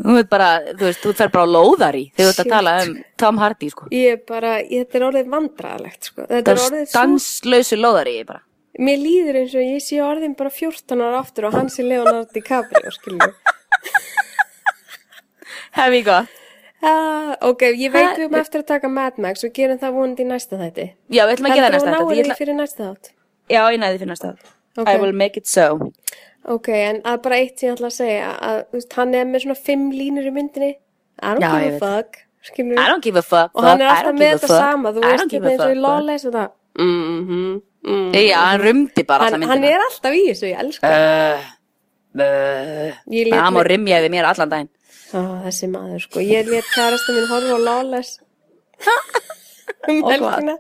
Þú 0.04 0.14
veit 0.18 0.30
bara, 0.30 0.48
þú 0.76 0.88
veist, 0.90 1.02
þú 1.06 1.14
fer 1.18 1.30
bara 1.34 1.46
á 1.48 1.54
lóðari 1.54 2.04
þegar 2.14 2.28
þú 2.28 2.32
ert 2.34 2.42
að 2.44 2.50
tala 2.52 2.72
um 2.84 2.94
Tom 3.24 3.38
Hardy, 3.42 3.70
sko. 3.72 3.88
Ég 3.94 4.18
er 4.18 4.20
bara, 4.28 4.56
ég, 4.62 4.84
þetta 4.84 5.00
er 5.00 5.06
orðið 5.08 5.30
vandræðalegt, 5.34 6.10
sko. 6.10 6.26
Þetta 6.28 6.34
Það 6.34 6.52
er 6.52 6.58
er 6.58 6.64
orðið 6.66 6.84
svo, 6.84 6.90
stanslausu 6.94 7.80
lóðari, 7.80 8.16
ég 8.20 8.28
bara. 8.30 8.42
Mér 8.80 9.02
líður 9.02 9.42
eins 9.42 9.56
og 9.56 9.66
ég 9.66 9.84
sé 9.84 10.00
orðin 10.04 10.36
bara 10.38 10.50
14 10.54 11.02
ára 11.02 11.20
aftur 11.20 11.50
og 11.50 11.58
hans 11.58 11.80
er 11.80 11.90
Leonardo 11.90 12.26
DiCaprio, 12.34 12.94
skiljum. 12.96 13.36
Hef 15.78 15.98
ég 15.98 16.08
gott. 16.08 16.40
Ah, 16.84 17.38
ok, 17.48 17.62
ég 17.80 17.94
veit 17.94 18.18
við 18.20 18.26
um 18.28 18.36
eftir 18.36 18.60
að 18.60 18.68
taka 18.74 18.90
Mad 18.92 19.20
Max 19.24 19.46
og 19.48 19.54
gerum 19.56 19.80
það 19.80 19.94
vonandi 19.96 20.26
í 20.26 20.28
næsta 20.28 20.60
þætti. 20.60 20.90
Já, 21.08 21.24
við 21.24 21.38
ætlum 21.38 21.48
að 21.48 21.56
gera 21.56 21.70
Heldur 21.70 21.78
næsta 21.78 21.86
þú 21.86 21.94
þetta. 21.94 22.02
náir 22.04 22.10
því 22.10 22.18
ég 22.20 22.28
því 22.28 22.38
fyrir 22.42 22.58
næsta 22.58 22.84
þátt? 22.90 23.14
Já, 23.54 23.62
ég 23.72 23.80
næði 23.80 24.02
fyrir 24.02 24.12
næsta 24.12 24.32
þetta. 24.34 24.54
Ok. 24.74 24.90
I 24.90 24.98
will 25.00 25.16
make 25.16 25.40
it 25.40 25.48
so. 25.48 25.92
Ok, 26.44 26.68
en 26.76 27.00
að 27.08 27.22
bara 27.24 27.40
eitt 27.40 27.62
sem 27.62 27.70
ég 27.70 27.78
ætla 27.78 27.88
að 27.88 27.96
segja 27.96 28.32
að 28.36 28.60
þú 28.68 28.80
veist, 28.80 28.94
hann 29.00 29.16
er 29.16 29.28
með 29.30 29.46
svona 29.46 29.60
fimm 29.70 29.86
línur 29.96 30.28
í 30.28 30.34
myndinni 30.36 30.72
I 31.22 31.36
don't 31.38 31.46
Já, 31.46 31.52
give 31.54 31.76
a 31.76 31.80
fuck 31.80 32.20
skilur 32.44 32.80
I 32.80 32.88
don't 32.92 33.04
give 33.06 33.20
a 33.20 33.24
fuck. 33.24 33.54
og 33.56 33.64
hann 33.64 33.82
er 33.82 33.88
alltaf 33.88 34.10
don't 34.10 34.20
með 34.20 34.26
give 34.26 34.34
a 34.34 34.42
þetta 34.42 34.50
fuck, 34.52 34.64
sama 34.66 34.92
þú 34.92 35.04
veist 35.06 35.24
eins 35.24 35.64
og 35.64 35.72
í. 35.72 35.80
Lawless 35.86 36.26
og 36.28 36.34
það 36.34 36.50
mm 36.84 37.28
-hmm, 37.30 37.62
mm. 37.84 38.14
Já, 38.16 38.40
hann 38.50 38.62
rumdi 38.64 39.04
bara 39.08 39.24
hann, 39.28 39.34
alltaf 39.34 39.50
hann 39.52 39.60
myndina. 39.62 39.76
er 39.76 39.82
alltaf 39.88 40.14
í 40.18 40.24
þessu, 40.30 40.46
ég 40.52 40.58
Ég 43.10 43.28
lét 43.30 43.40
hann 43.40 43.54
má 43.56 43.62
rimja 43.66 44.00
yfir 44.02 44.12
mér 44.14 44.26
allan 44.32 44.50
daginn. 44.52 44.70
þessi 45.46 45.68
maður 45.70 46.02
sko. 46.08 46.18
Ég 46.26 46.48
let 46.50 46.68
kærasta 46.74 47.10
minn 47.16 47.30
horfa 47.32 47.54
á 47.58 47.60
Lawless. 47.70 48.12
Um 49.88 50.00
Og 50.04 50.12
helgina. 50.12 50.54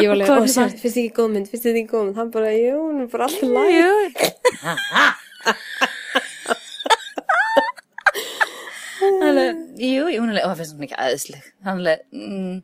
Ég 0.00 0.08
var 0.08 0.14
Og 0.14 0.20
alveg, 0.20 0.28
ó, 0.28 0.32
það? 0.56 0.70
finnst 0.80 0.96
þið 0.96 1.02
ekki 1.02 1.14
góð 1.16 1.28
mynd 1.34 1.46
finnst 1.50 1.64
þið 1.66 1.76
ekki 1.80 1.90
góð 1.92 2.02
mynd, 2.06 2.16
hann 2.20 2.30
bara, 2.34 2.50
jú, 2.56 2.76
hún 2.84 2.98
er 3.04 3.08
bara 3.12 3.24
alltaf 3.28 3.48
læg 3.48 3.70
Hann 9.00 9.38
er, 9.40 9.54
jú, 9.80 10.04
jú, 10.12 10.20
hún 10.80 10.86
ekki 10.88 10.96
aðeinsleg. 10.98 11.44
Hann 11.68 11.84
er, 11.86 12.00
mm, 12.12 12.56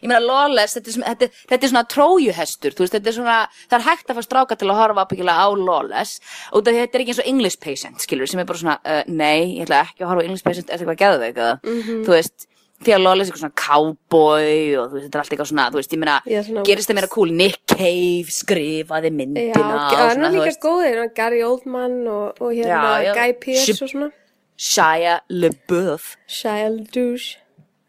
ég 0.00 0.06
meina, 0.08 0.20
Lawless, 0.24 0.78
þetta 0.78 0.92
er, 0.94 1.02
þetta, 1.10 1.28
er- 1.28 1.42
þetta 1.52 1.68
er 1.68 1.72
svona 1.74 1.84
trójuhestur, 1.94 2.78
veist, 2.78 2.94
þetta 2.96 3.12
er 3.12 3.18
svona, 3.18 3.36
það 3.68 3.78
er 3.80 3.86
hægt 3.90 4.08
að 4.08 4.16
fá 4.20 4.22
stráka 4.28 4.56
til 4.58 4.70
að 4.70 4.80
horfa 4.80 5.04
á 5.04 5.48
Lawless, 5.58 6.20
og 6.52 6.64
þetta 6.64 6.94
er 6.94 7.04
ekki 7.04 7.12
eins 7.14 7.20
og 7.24 7.26
English 7.34 7.58
Patient, 7.60 7.98
skilur, 8.00 8.26
sem 8.30 8.40
er 8.40 8.44
bara 8.48 8.58
svona, 8.58 8.78
uh, 8.86 9.02
nei, 9.08 9.58
ég 9.58 9.66
ætla 9.68 9.82
ekki 9.90 10.02
að 10.04 10.08
horfa 10.14 10.22
á 10.22 10.26
English 10.30 10.44
Patient, 10.44 10.70
er 10.70 10.78
þetta 10.78 10.94
eitthvað 10.94 11.04
geðveik, 11.04 11.36
eða, 11.36 11.60
þú 12.06 12.14
veist, 12.14 12.46
því 12.84 12.92
að 12.92 13.00
Lawless 13.04 13.28
er 13.30 13.32
eitthvað 13.32 13.44
svona 13.44 13.60
cowboy 13.64 14.76
og 14.76 14.88
þú 14.90 14.94
veist, 14.98 15.04
þetta 15.06 15.14
er 15.16 15.22
allt 15.22 15.30
eitthvað 15.34 15.50
svona, 15.50 15.66
þú 15.70 15.78
veist, 15.80 15.92
ég 15.94 16.00
meina, 16.02 16.16
Já, 16.26 16.40
svona- 16.44 16.64
gerist 16.66 16.90
það 16.90 16.94
meira 16.98 17.08
cool, 17.14 17.30
Nick 17.30 17.60
Cave 17.70 18.34
skrifaði 18.34 19.08
Já, 19.08 19.14
myndina 19.14 19.54
hann 19.54 19.94
og 19.94 20.12
svona, 20.12 20.30
þú 20.34 20.42
veist, 20.44 20.60
góðir, 20.60 21.14
Gary 21.14 21.40
Oldman 21.46 21.96
og, 22.08 22.42
og 22.42 22.52
hérna 22.52 22.90
Já, 23.00 23.06
já. 23.06 23.14
Guy 23.14 23.32
Pearce 23.40 23.64
Ship- 23.66 23.82
og 23.82 23.88
svona. 23.94 24.10
Shia 24.56 25.20
LaBeouf, 25.30 26.16
Shia 26.28 26.68
LaDouche 26.70 27.38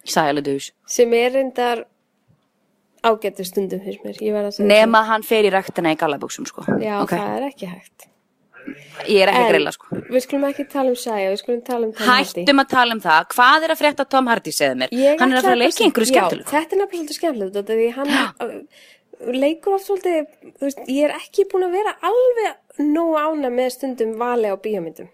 Shia 0.05 0.33
LaDouche. 0.37 0.71
sem 0.87 1.13
er 1.13 1.31
reyndar 1.35 1.85
ágættu 3.05 3.45
stundum 3.45 3.79
fyrst 3.85 4.01
mér, 4.05 4.17
ég 4.21 4.33
verð 4.33 4.49
að 4.49 4.57
segja 4.57 4.67
Nema 4.71 5.03
hann 5.05 5.23
fer 5.25 5.45
í 5.45 5.51
ræktina 5.53 5.91
í 5.93 5.97
gallabuxum, 6.01 6.45
sko. 6.49 6.63
Já, 6.81 7.01
Ok. 7.03 7.11
það 7.13 7.37
er 7.39 7.47
ekki 7.51 7.69
hægt 7.69 8.07
Ég 9.05 9.21
er 9.21 9.29
ekki 9.29 9.37
að 9.37 9.45
En 9.45 9.51
grilla, 9.53 9.71
sko. 9.75 9.85
Við 10.09 10.21
skulum 10.25 10.45
ekki 10.49 10.63
tala 10.71 10.89
um 10.89 10.95
Shia, 10.97 11.27
við 11.29 11.37
skulum 11.43 11.59
tala 11.67 11.85
um 11.85 11.91
Tom 11.93 12.07
Hardy 12.09 12.41
Hættum 12.41 12.61
að 12.63 12.69
tala 12.71 12.95
um 12.95 13.01
það. 13.03 13.27
Hvað 13.35 13.63
er 13.67 13.73
að 13.75 13.81
frétta 13.83 14.05
Tom 14.09 14.25
Hardy, 14.31 14.53
segðu 14.57 14.79
mér? 14.81 14.89
Ég 14.97 15.19
hann 15.21 15.31
er 15.31 15.37
að 15.37 15.45
fara 15.45 15.53
að 15.53 15.61
leika 15.61 15.83
einhverju 15.85 16.09
Já, 16.09 16.13
skemmtilegu. 16.15 16.49
þetta 16.49 16.73
er 16.73 16.81
nefnilega 16.81 17.17
svolítið 17.19 17.59
af 17.61 17.65
Því 17.69 17.89
hann 17.99 18.09
uh, 18.41 19.31
leikur 19.37 19.75
oft 19.77 19.85
svolítið 19.85 20.25
þú 20.57 20.65
veist, 20.65 20.81
Ég 20.89 21.03
er 21.05 21.13
ekki 21.19 21.45
búin 21.53 21.67
að 21.69 21.77
vera 21.77 21.93
alveg 22.09 22.81
nógu 22.89 23.15
ána 23.21 23.53
með 23.53 23.69
stundum 23.77 24.17
vali 24.17 24.49
á 24.49 24.55
bíómyndum 24.57 25.07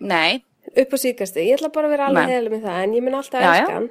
Nei, 0.00 0.44
upp 0.76 0.92
á 0.92 0.96
síkasti, 1.00 1.40
ég 1.48 1.56
ætla 1.56 1.72
bara 1.72 1.88
að 1.88 1.96
vera 1.96 2.06
alveg 2.12 2.28
heilig 2.36 2.52
með 2.52 2.62
það 2.68 2.82
en 2.84 2.94
ég 2.94 3.02
mun 3.08 3.16
alltaf 3.18 3.40
Já, 3.40 3.48
já. 3.48 3.56
elska 3.64 3.74
hann 3.80 3.90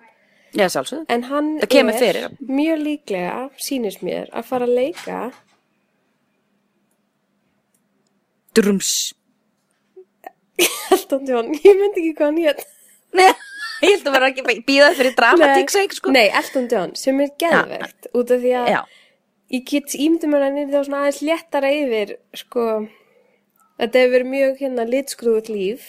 ég 0.57 0.71
sjálfsögðu. 0.73 1.05
en 1.09 1.23
hann 1.29 1.51
er 1.62 2.33
mjög 2.39 2.81
líklega, 2.85 3.49
sýnist 3.62 4.01
mér 4.05 4.29
að 4.33 4.49
fara 4.49 4.67
að 4.69 4.75
leika 4.79 5.19
Drums. 8.57 9.13
Elton 10.93 11.27
John, 11.29 11.53
ég 11.53 11.77
myndi 11.77 12.01
ekki 12.01 12.15
hvað 12.17 12.31
hann 12.31 12.39
hétt 12.43 12.63
Nei, 13.15 13.29
ég 13.85 13.93
held 13.93 14.07
að 14.09 14.15
vera 14.17 14.29
ekki 14.29 14.43
að 14.43 14.63
býða 14.67 14.89
fyrir 14.97 15.13
dramatík 15.17 15.71
seg, 15.73 15.93
sko. 15.97 16.12
Nei, 16.13 16.27
Elton 16.35 16.67
John, 16.69 16.95
sem 16.99 17.21
er 17.23 17.31
geðvegt 17.41 18.09
út 18.13 18.33
af 18.33 18.41
því 18.41 18.55
að 18.59 18.71
Já, 18.73 18.79
ég 19.53 19.65
get 19.69 19.95
ímyndum 19.97 20.35
að 20.38 20.45
hann 20.45 20.59
er 20.62 20.73
þá 20.73 20.81
svona 20.81 21.03
aðeins 21.03 21.21
léttara 21.25 21.71
yfir 21.73 22.12
sko 22.38 22.65
þetta 23.79 24.01
hefur 24.03 24.13
verið 24.15 24.33
mjög 24.33 24.59
hérna 24.63 24.85
litskrúðut 24.89 25.49
líf 25.53 25.88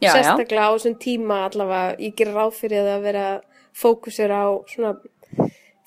Já, 0.00 0.08
já. 0.08 0.14
sérstaklega 0.14 0.68
á 0.68 0.74
þessum 0.74 0.96
tíma 1.02 1.40
allavega 1.48 1.98
ég 2.02 2.16
gerir 2.18 2.38
ráð 2.38 2.56
fyrir 2.60 2.84
það 2.84 2.94
að 2.94 3.04
vera 3.08 3.26
fókusur 3.74 4.30
á 4.32 4.44
svona 4.70 4.94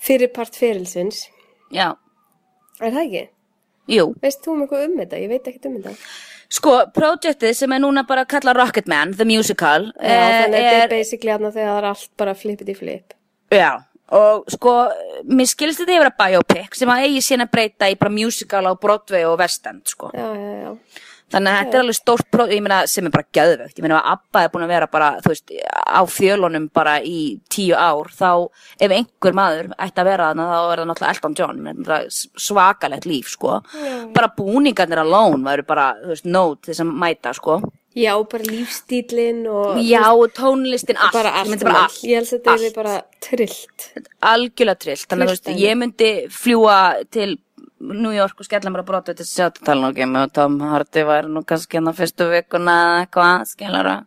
fyrirpart 0.04 0.56
ferilsins 0.60 1.26
já, 1.74 1.94
er 2.82 2.92
það 2.94 3.04
ekki? 3.04 3.26
jú. 3.98 4.10
Veist 4.24 4.44
þú 4.46 4.56
um 4.56 4.66
eitthvað 4.66 4.88
um 4.88 4.98
þetta? 5.02 5.22
Ég 5.24 5.32
veit 5.32 5.48
ekkert 5.48 5.70
um 5.70 5.78
þetta 5.80 5.96
Sko, 6.48 6.78
projektið 6.96 7.58
sem 7.60 7.74
er 7.76 7.82
núna 7.84 8.06
bara 8.08 8.24
að 8.24 8.32
kalla 8.38 8.54
Rocketman, 8.56 9.12
the 9.20 9.26
musical, 9.28 9.90
Já, 10.00 10.16
þannig 10.16 10.56
að 10.56 10.56
þetta 10.56 10.78
er, 10.78 10.86
er 10.86 10.94
basically 10.94 11.34
aðna 11.34 11.52
þegar 11.52 11.74
það 11.74 11.80
er 11.82 11.88
allt 11.90 12.12
bara 12.24 12.36
flippið 12.40 12.72
í 12.72 12.76
flip 12.78 13.16
já, 13.52 13.72
og 14.16 14.48
sko, 14.52 14.76
mér 15.28 15.50
skilst 15.52 15.82
þetta 15.84 15.98
yfir 15.98 16.12
að 16.12 16.18
biopic 16.22 16.80
sem 16.80 16.92
að 16.94 17.04
eigi 17.08 17.26
síðan 17.26 17.48
að 17.48 17.52
breyta 17.58 17.92
í 17.92 17.98
bara 18.00 18.16
musical 18.16 18.64
á 18.64 18.74
Broadway 18.80 19.28
og 19.28 19.36
West 19.42 19.68
End, 19.68 19.84
sko. 19.92 20.12
Já, 20.16 20.28
já, 20.36 20.56
já 20.64 21.07
Þannig 21.28 21.52
að 21.52 21.58
þetta 21.60 21.76
er 21.76 21.82
alveg 21.84 21.96
stórt 21.98 22.28
próf, 22.32 22.52
ég 22.56 22.62
meina, 22.64 22.76
sem 22.88 23.08
er 23.10 23.12
bara 23.12 23.26
geðvögt. 23.36 23.74
Ég 23.76 23.84
meina 23.84 23.98
að 24.00 24.12
Abba 24.14 24.44
er 24.46 24.52
búin 24.54 24.64
að 24.64 24.70
vera 24.72 24.88
bara, 24.88 25.10
þú 25.26 25.32
veist, 25.34 25.52
á 25.76 26.02
fjölunum 26.08 26.70
bara 26.72 26.94
í 27.04 27.18
tíu 27.52 27.76
ár, 27.76 28.08
þá 28.16 28.30
ef 28.80 28.94
einhver 28.96 29.36
maður 29.36 29.74
ætti 29.76 30.00
að 30.04 30.08
vera 30.08 30.30
þarna, 30.30 30.46
þá 30.48 30.60
er 30.72 30.80
það 30.82 30.88
náttúrulega 30.92 31.16
Elton 31.18 31.36
John, 31.42 31.60
menn 31.66 31.82
það 31.90 32.06
svakalegt 32.48 33.10
líf, 33.10 33.34
sko. 33.36 33.58
Bara 34.16 34.30
búningarnir 34.38 35.04
alone 35.04 35.44
væru 35.50 35.66
bara, 35.68 35.90
þú 36.06 36.14
veist, 36.14 36.30
nót 36.32 36.70
þess 36.72 36.86
að 36.86 36.96
mæta, 37.04 37.34
sko. 37.36 37.60
Já, 37.98 38.14
bara 38.30 38.46
lífstílinn 38.46 39.40
og 39.50 39.80
Já, 39.82 40.04
og 40.14 40.30
tónlistin, 40.38 41.00
allt. 41.02 41.16
bara 41.18 41.32
Ég 41.34 41.40
allt, 41.42 41.50
myndi 41.50 41.66
bara 41.66 41.84
allt. 41.88 42.04
Ég 42.06 42.20
held 42.22 42.28
að 42.30 42.32
þetta 42.38 42.68
er 42.70 42.76
bara 42.76 42.96
trillt. 43.26 43.88
algjörlega 44.22 44.80
trillt 44.84 45.08
þannig 45.10 45.32
að 45.34 45.62
ég 45.64 45.78
myndi 45.82 46.12
fljúa 46.30 46.76
til 47.10 47.38
New 47.80 48.14
York 48.16 48.40
og 48.40 48.48
skella 48.48 48.72
mér 48.74 48.84
að 48.84 48.90
brota 48.90 49.14
til 49.14 49.26
að 49.26 49.32
sjá 49.32 49.50
til 49.54 49.66
tala 49.68 49.92
og 49.94 50.34
Tom 50.34 50.60
Hardy 50.62 51.04
væri 51.06 51.32
nú 51.32 51.44
kannski 51.46 51.78
hérna 51.78 51.94
fyrstu 51.94 52.30
vikuna 52.32 52.78
eða 52.84 53.02
eitthvað, 53.06 53.48
skilur 53.54 53.92
að 53.94 54.06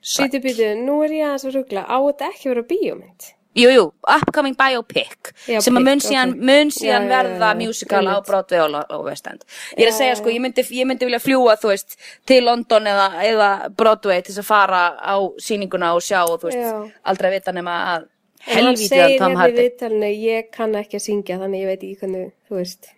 Býtu, 0.00 0.38
býtu, 0.40 0.66
nú 0.80 1.02
er 1.04 1.12
ég 1.12 1.26
aðeins 1.28 1.44
að 1.44 1.56
ruggla. 1.58 1.82
Á 1.84 1.96
þetta 2.00 2.28
ekki 2.32 2.48
vera 2.48 2.62
bíómynd? 2.70 3.26
Jú, 3.58 3.66
jú, 3.74 3.84
upcoming 4.06 4.54
biopic 4.54 5.32
Já, 5.50 5.58
sem 5.58 5.74
að 5.74 5.86
mun 5.88 6.00
síðan, 6.00 6.36
ok. 6.36 6.42
mun 6.46 6.68
síðan 6.70 7.08
Já, 7.08 7.10
verða 7.10 7.48
já, 7.50 7.56
musical 7.58 8.02
á. 8.06 8.14
Broadway 8.22 8.60
og, 8.62 9.00
West 9.08 9.26
End 9.26 9.42
Ég 9.74 9.88
er 9.88 9.90
að 9.90 9.96
segja, 9.96 10.18
sko, 10.20 10.30
ég 10.30 10.44
myndi, 10.44 10.62
ég 10.78 10.86
myndi 10.86 11.08
vilja 11.08 11.18
fljúa, 11.18 11.56
þú 11.58 11.72
veist, 11.72 11.96
til 12.30 12.44
London 12.46 12.86
eða, 12.86 13.08
eða 13.26 13.50
Broadway 13.74 14.22
til 14.22 14.36
þess 14.36 14.44
að 14.44 14.48
fara 14.52 14.84
á 15.02 15.14
sýninguna 15.42 15.90
og 15.98 16.06
sjá 16.06 16.22
og 16.22 16.38
þú 16.38 16.52
veist, 16.52 16.94
aldrei 17.10 17.32
að 17.32 17.36
vita 17.40 17.56
nema 17.58 17.74
að 17.96 18.06
En 18.46 18.54
hann 18.56 18.70
helvítið 18.70 18.88
segir 18.88 19.04
að 19.04 19.18
Tom 19.18 19.26
hérna 19.26 19.36
í 19.36 19.40
Hardy 19.40 19.60
viðtalinu, 19.64 20.10
ég 20.24 20.46
kann 20.54 20.74
ekki 20.80 20.96
að 20.96 21.04
syngja, 21.04 21.36
þannig 21.42 21.60
ég 21.60 21.68
veit 21.70 21.82
ekki 21.84 21.98
hvernig, 22.00 22.30
þú 22.48 22.56
veist, 22.60 22.88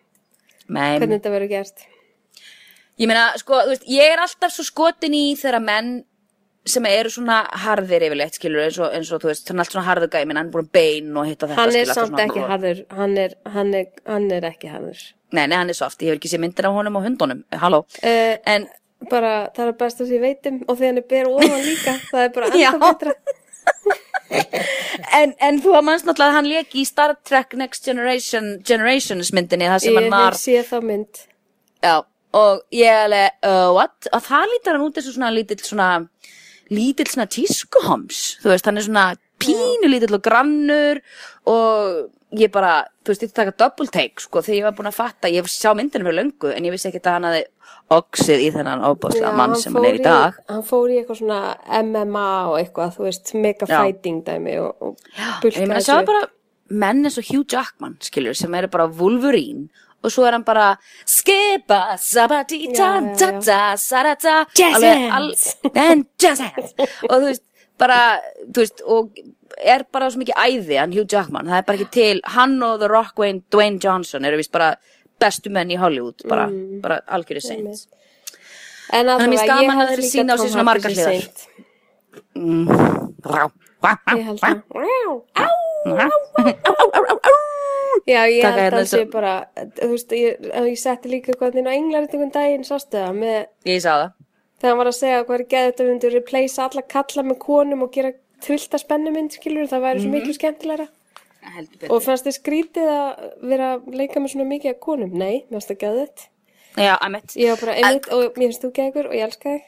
Nei, 0.69 0.99
hvernig 1.01 1.19
þetta 1.19 1.33
verður 1.35 1.51
gert. 1.51 1.85
Ég 3.03 3.09
meina, 3.11 3.25
sko, 3.41 3.59
þú 3.67 3.73
veist, 3.75 3.87
ég 3.91 4.13
er 4.15 4.23
alltaf 4.23 4.53
svo 4.55 4.65
skotin 4.69 5.17
í 5.19 5.25
þegar 5.41 5.65
menn 5.65 5.91
sem 6.65 6.85
eru 6.87 7.11
svona 7.11 7.41
harðir 7.65 8.05
yfirleitt, 8.07 8.37
skilur, 8.39 8.63
eins 8.69 8.77
og, 8.79 8.93
eins 8.95 9.09
og 9.11 9.19
þú 9.25 9.33
veist, 9.33 9.49
hann 9.51 9.59
er 9.59 9.65
allt 9.65 9.73
svona 9.75 9.87
harður 9.89 10.11
gæmi, 10.13 10.31
en 10.31 10.39
hann 10.39 10.47
er 10.47 10.53
búin 10.55 10.69
bein 10.71 11.17
og 11.19 11.27
hitt 11.27 11.43
og 11.43 11.51
þetta, 11.51 11.59
Hann 11.59 11.73
er 11.73 11.73
skilur, 11.73 11.89
alltaf 11.91 12.05
samt 12.05 12.15
svona- 12.15 12.27
ekki 12.29 12.45
harður, 12.53 12.85
hann 13.01 13.17
er, 13.19 13.35
hann 13.57 13.75
er, 13.75 13.87
hann 14.07 14.29
er 14.37 14.47
ekki 14.53 14.71
harður. 14.71 15.01
Nei, 15.33 15.47
nei, 15.49 15.57
hann 15.59 15.71
er 15.75 15.75
soft, 15.75 15.99
ég 16.07 16.13
hef 16.13 16.21
ekki 16.21 16.31
sé 16.31 16.39
myndir 16.39 16.69
af 16.71 16.77
honum 16.79 17.01
og 17.01 17.03
hundunum, 17.09 17.43
halló, 17.51 17.83
Uh, 18.05 18.37
en, 18.47 18.69
bara, 19.11 19.51
það 19.57 19.73
er 19.73 19.77
best 19.83 20.01
að 20.05 20.13
ég 20.15 20.23
veitum 20.23 20.63
og 20.69 20.77
þegar 20.79 20.93
hann 20.93 21.03
er 21.03 21.09
ber 21.11 21.33
ofan 21.33 21.67
líka, 21.67 21.97
það 22.13 22.29
er 22.29 22.33
bara 22.37 22.53
enda 22.55 22.79
betra. 22.93 23.15
en, 25.21 25.35
en 25.41 25.61
þú 25.63 25.75
að 25.79 25.85
mannst 25.89 26.07
náttúrulega 26.09 26.31
að 26.33 26.39
hann 26.39 26.49
leki 26.53 26.81
í 26.83 26.87
Star 26.89 27.15
Trek 27.29 27.57
Next 27.61 27.85
Generation, 27.89 28.55
Generations 28.67 29.33
myndinni, 29.37 29.69
það 29.71 29.85
sem 29.85 29.93
Ég 29.97 30.01
hann 30.01 30.15
var, 30.15 30.33
hef 30.37 30.41
séð 30.43 30.71
þá 30.71 30.79
mynd. 30.89 31.23
já, 31.83 31.97
og 32.43 32.63
ég 32.79 33.03
alveg, 33.07 33.37
uh, 33.49 33.69
what, 33.77 34.09
og 34.13 34.25
það 34.29 34.49
lítar 34.55 34.79
hann 34.79 34.87
út 34.87 34.99
eins 35.01 35.11
og 35.11 35.17
svona 35.19 35.33
lítill 35.37 35.61
svona, 35.67 35.91
lítill 36.73 37.11
svona 37.13 37.29
tískuhoms, 37.37 38.23
þú 38.43 38.53
veist, 38.55 38.69
hann 38.71 38.81
er 38.81 38.87
svona 38.89 39.07
pínu 39.43 39.91
lítill 39.91 40.17
og 40.17 40.23
grannur 40.25 41.01
og 41.51 42.09
ég 42.39 42.51
bara, 42.53 42.73
þú 43.05 43.13
veist, 43.13 43.23
ég 43.27 43.33
taka 43.37 43.53
double 43.61 43.87
take, 43.93 44.23
sko, 44.25 44.41
þegar 44.45 44.57
ég 44.59 44.67
var 44.69 44.77
búin 44.79 44.89
að 44.91 44.97
fatta, 44.99 45.29
ég 45.33 45.49
sá 45.53 45.73
myndinu 45.77 46.07
fyrir 46.09 46.19
löngu, 46.21 46.53
en 46.57 46.65
ég 46.69 46.73
vissi 46.75 46.89
ekki 46.89 47.03
að 47.05 47.17
hann 47.19 47.29
hafði 47.29 47.43
oxið 47.93 48.41
í 48.47 48.51
þennan 48.55 48.85
óbáslega 48.89 49.31
Já, 49.33 49.37
mann 49.37 49.57
sem 49.61 49.75
hann 49.77 49.85
er 49.89 49.99
í 49.99 50.03
dag. 50.05 50.39
Hann 50.49 50.63
fór 50.65 50.93
í 50.93 50.99
eitthvað 51.01 51.19
svona 51.21 51.41
MMA 51.83 52.29
og 52.49 52.59
eitthvað, 52.63 52.95
þú 52.97 53.07
veist, 53.09 53.35
mega 53.37 53.69
Já. 53.69 53.79
fighting 53.83 54.23
dæmi 54.25 54.57
og, 54.63 54.73
og 54.81 54.97
En 55.45 55.51
ég 55.51 55.69
meina, 55.69 55.83
sjáðu 55.85 56.09
bara 56.09 56.23
menn 56.73 57.05
eins 57.05 57.19
og 57.21 57.29
Hugh 57.29 57.45
Jackman, 57.53 57.99
skilur, 58.01 58.37
sem 58.39 58.55
eru 58.57 58.71
bara 58.73 58.89
Wolverine 58.89 59.69
og 60.03 60.11
svo 60.11 60.25
er 60.27 60.35
hann 60.35 60.43
bara 60.43 60.73
skipa, 61.07 61.97
sabati, 62.01 62.65
ta, 62.75 62.89
Já, 62.99 63.03
já, 63.07 63.17
ta, 63.19 63.29
já. 63.31 63.41
ta, 63.47 63.61
sarata 63.79 64.47
Jazz 64.59 64.83
hands. 64.83 65.45
en 65.75 66.07
jazz 66.23 66.41
hands 66.43 66.73
og 67.07 67.13
þú 67.13 67.27
veist, 67.29 67.45
bara, 67.83 68.01
þú 68.49 68.65
veist 68.65 68.83
og 68.87 69.23
er 69.59 69.85
bara 69.93 70.09
svo 70.11 70.23
mikið 70.23 70.39
æði 70.39 70.79
hann 70.81 70.95
Hugh 70.97 71.09
Jackman, 71.11 71.51
það 71.51 71.59
er 71.61 71.67
bara 71.69 71.81
ekki 71.81 71.95
til 71.99 72.23
hann 72.37 72.55
og 72.65 72.79
The 72.83 72.89
Rock 72.91 73.19
Wayne, 73.21 73.43
Dwayne 73.53 73.83
Johnson 73.83 74.25
eru 74.29 74.39
vist 74.41 74.53
bara 74.55 74.75
bestu 75.23 75.53
menn 75.55 75.71
í 75.71 75.79
Hollywood 75.79 76.25
bara, 76.31 76.47
bara 76.83 77.03
algjörir 77.15 77.45
seint 77.45 77.89
En 78.93 79.09
að 79.09 79.23
allavega, 79.23 79.31
finnst 79.31 79.45
ég 79.45 79.49
gaman 79.49 79.79
að 79.81 79.91
þeir 79.93 80.03
sýna 80.05 80.35
á 80.35 80.37
sig 80.37 80.51
svona 80.53 80.65
margar 80.69 80.93
hliðar. 80.93 81.13
seint. 81.17 81.39
Ég 84.13 84.27
held 84.27 84.41
það. 84.43 84.57
Já, 88.03 88.21
ég 88.27 88.43
held 88.43 88.59
hérna 88.59 88.83
að 88.83 88.91
sé 88.91 89.01
bara, 89.13 89.33
þú 89.79 89.89
veist, 89.95 90.13
ég, 90.19 90.77
setti 90.83 91.13
líka 91.13 91.33
eitthvað 91.33 91.61
inn 91.63 91.71
á 91.71 91.73
englar 91.73 92.05
einhvern 92.05 92.35
daginn, 92.35 92.67
sástu 92.67 92.99
það, 92.99 93.17
með, 93.23 93.39
Ég 93.71 93.81
sá 93.85 93.93
það 93.95 94.11
þegar 94.63 94.71
hann 94.71 94.79
var 94.79 94.91
að 94.93 94.97
segja 95.01 95.25
hvað 95.27 95.41
er 95.41 95.45
geðið 95.53 95.71
þetta 95.73 95.87
við 95.91 96.15
replace 96.15 96.63
alla 96.63 96.83
kalla 96.95 97.23
með 97.27 97.39
konum 97.43 97.83
og 97.83 97.93
gera 97.93 98.13
tvillta 98.43 98.79
spennumynd, 98.79 99.35
skilur, 99.35 99.67
það 99.71 99.83
væri 99.85 100.01
svo 100.03 100.09
Mhm. 100.09 100.15
miklu 100.17 100.35
skemmtilegra. 100.39 100.89
Og 101.91 102.03
fannst 102.03 102.25
þið 102.27 102.37
skrítið 102.39 102.87
að 102.87 103.33
vera 103.43 103.69
að 103.77 103.95
leika 103.99 104.21
með 104.23 104.31
svona 104.33 104.47
mikið 104.47 104.71
af 104.71 104.81
konum? 104.81 105.13
Nei, 105.13 105.45
mér 105.51 105.59
finnst 105.59 105.71
það 105.73 105.81
geðið. 105.83 106.29
Já, 106.79 106.97
emitt 107.03 107.35
Ég 107.37 107.49
var 107.51 107.59
bara 107.67 107.75
einmitt 107.83 108.09
og 108.13 108.35
mér 108.39 108.47
finnst 108.49 108.63
þú 108.63 108.71
geðið 108.73 109.07
og 109.07 109.13
ég 109.13 109.25
elska 109.27 109.51
þig. 109.51 109.63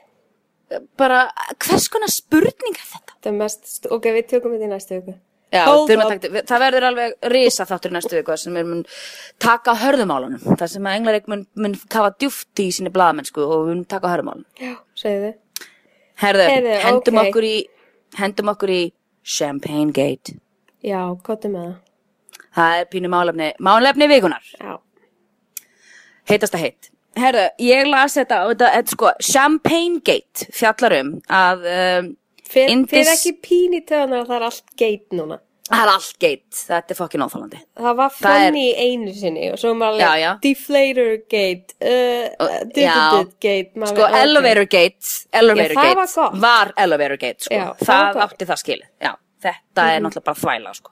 bara, 0.96 1.30
hvers 1.58 1.88
konar 1.92 2.08
spurning 2.08 2.74
er 2.78 2.86
þetta? 2.94 3.12
Það 3.22 3.26
er 3.32 3.38
mest, 3.38 3.86
ok, 3.90 4.02
við 4.14 4.26
tökum 4.28 4.52
þetta 4.54 4.64
í 4.64 4.72
næstu 4.72 4.94
viku. 5.00 5.14
Já, 5.52 5.68
að 5.68 6.24
það 6.48 6.62
verður 6.64 6.84
alveg 6.88 7.12
risa 7.30 7.64
þáttur 7.68 7.92
í 7.92 7.94
næstu 7.94 8.16
viku 8.16 8.34
sem 8.40 8.56
við 8.58 8.64
mun 8.70 8.80
taka 9.42 9.74
hörðumálunum 9.78 10.40
það 10.58 10.70
sem 10.72 10.88
að 10.90 10.96
Englarik 10.98 11.28
mun, 11.30 11.44
mun 11.54 11.76
kafa 11.92 12.10
djúft 12.18 12.62
í 12.64 12.70
síni 12.74 12.90
blaðamennsku 12.94 13.44
og 13.44 13.68
við 13.68 13.70
mun 13.70 13.84
taka 13.92 14.10
á 14.10 14.12
hörðumálunum 14.16 14.46
Já, 14.58 14.72
segðu 14.98 15.28
þið. 15.28 15.68
Herðu, 16.24 16.46
Heyrðu, 16.50 16.72
hendum, 16.86 17.20
ok. 17.20 17.28
okkur 17.28 17.46
í, 17.46 17.54
hendum 18.18 18.50
okkur 18.54 18.72
í 18.74 18.80
Champagne 19.36 19.94
Gate 19.94 20.34
Já, 20.84 20.98
kottum 21.26 21.54
með 21.54 21.68
það. 21.68 21.76
það 22.58 22.80
er 22.80 22.90
pínu 22.96 23.12
málefni, 23.14 23.52
málefni 23.70 24.10
vikunar 24.10 24.50
Já. 24.58 24.74
heitasta 26.30 26.58
heitt 26.64 26.90
Herðu, 27.14 27.46
ég 27.62 27.86
las 27.86 28.16
þetta, 28.18 28.40
þetta, 28.58 28.82
sko, 28.90 29.14
Champagne 29.22 30.00
Gate 30.02 30.48
fjallar 30.50 30.96
um 30.98 31.14
að 31.30 31.66
um, 31.70 32.08
Fyrir 32.54 32.70
Indis- 32.74 33.10
ekki 33.14 33.32
pín 33.44 33.74
í 33.74 33.82
töðanar 33.88 34.22
að 34.24 34.30
það 34.30 34.36
er 34.40 34.46
allt 34.50 34.72
geit 34.80 35.10
núna. 35.18 35.40
það 35.64 35.80
er 35.82 35.90
allt 35.94 36.18
gate, 36.20 36.50
þetta 36.68 36.92
er 36.92 36.98
fokkin 36.98 37.22
óþálandi 37.24 37.58
Það 37.80 37.94
var 37.96 38.10
Það 38.14 38.34
er- 38.36 38.46
funny 38.50 38.64
einu 38.84 39.14
sinni 39.16 39.46
og 39.50 39.58
svo 39.58 39.70
er 39.72 39.78
maður 39.80 40.02
alveg 40.04 40.40
deflator 40.44 41.12
gate, 41.32 41.74
uh, 41.80 42.58
dududud 42.74 43.32
gate. 43.40 43.70
Sko, 43.88 44.08
elevator 44.20 44.66
gate, 44.66 45.12
elevator 45.32 45.74
Já, 45.74 45.82
gate 45.82 46.20
var 46.20 46.40
var 46.44 46.72
elevator 46.76 47.16
gate, 47.16 47.40
sko. 47.46 47.54
Já, 47.54 47.64
það 47.80 47.86
það. 47.86 48.14
Mhm. 48.14 48.22
átti 48.26 48.44
það 48.50 48.60
skilið, 48.64 48.88
já. 49.00 49.14
Þetta 49.44 49.82
er 49.94 50.00
náttúrulega 50.00 50.24
bara 50.24 50.40
þvæla, 50.40 50.74
sko. 50.74 50.90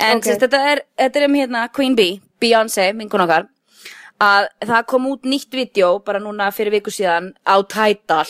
En 0.00 0.16
Ok. 0.16 0.24
okay. 0.26 0.38
þetta, 0.38 0.58
er, 0.72 0.80
þetta 0.98 1.16
er 1.20 1.24
um 1.28 1.34
hérna 1.34 1.68
Queen 1.72 1.94
Bee, 1.94 2.20
Beyoncé, 2.40 2.92
vinkun 2.96 3.20
okkar, 3.26 3.48
að 4.20 4.48
það 4.62 4.86
kom 4.86 5.06
út 5.06 5.22
nýtt 5.22 5.50
vídeo 5.50 6.04
bara 6.04 6.18
núna 6.18 6.50
fyrir 6.54 6.70
viku 6.72 6.90
síðan 6.90 7.32
á 7.46 7.54
Tidal, 7.66 8.26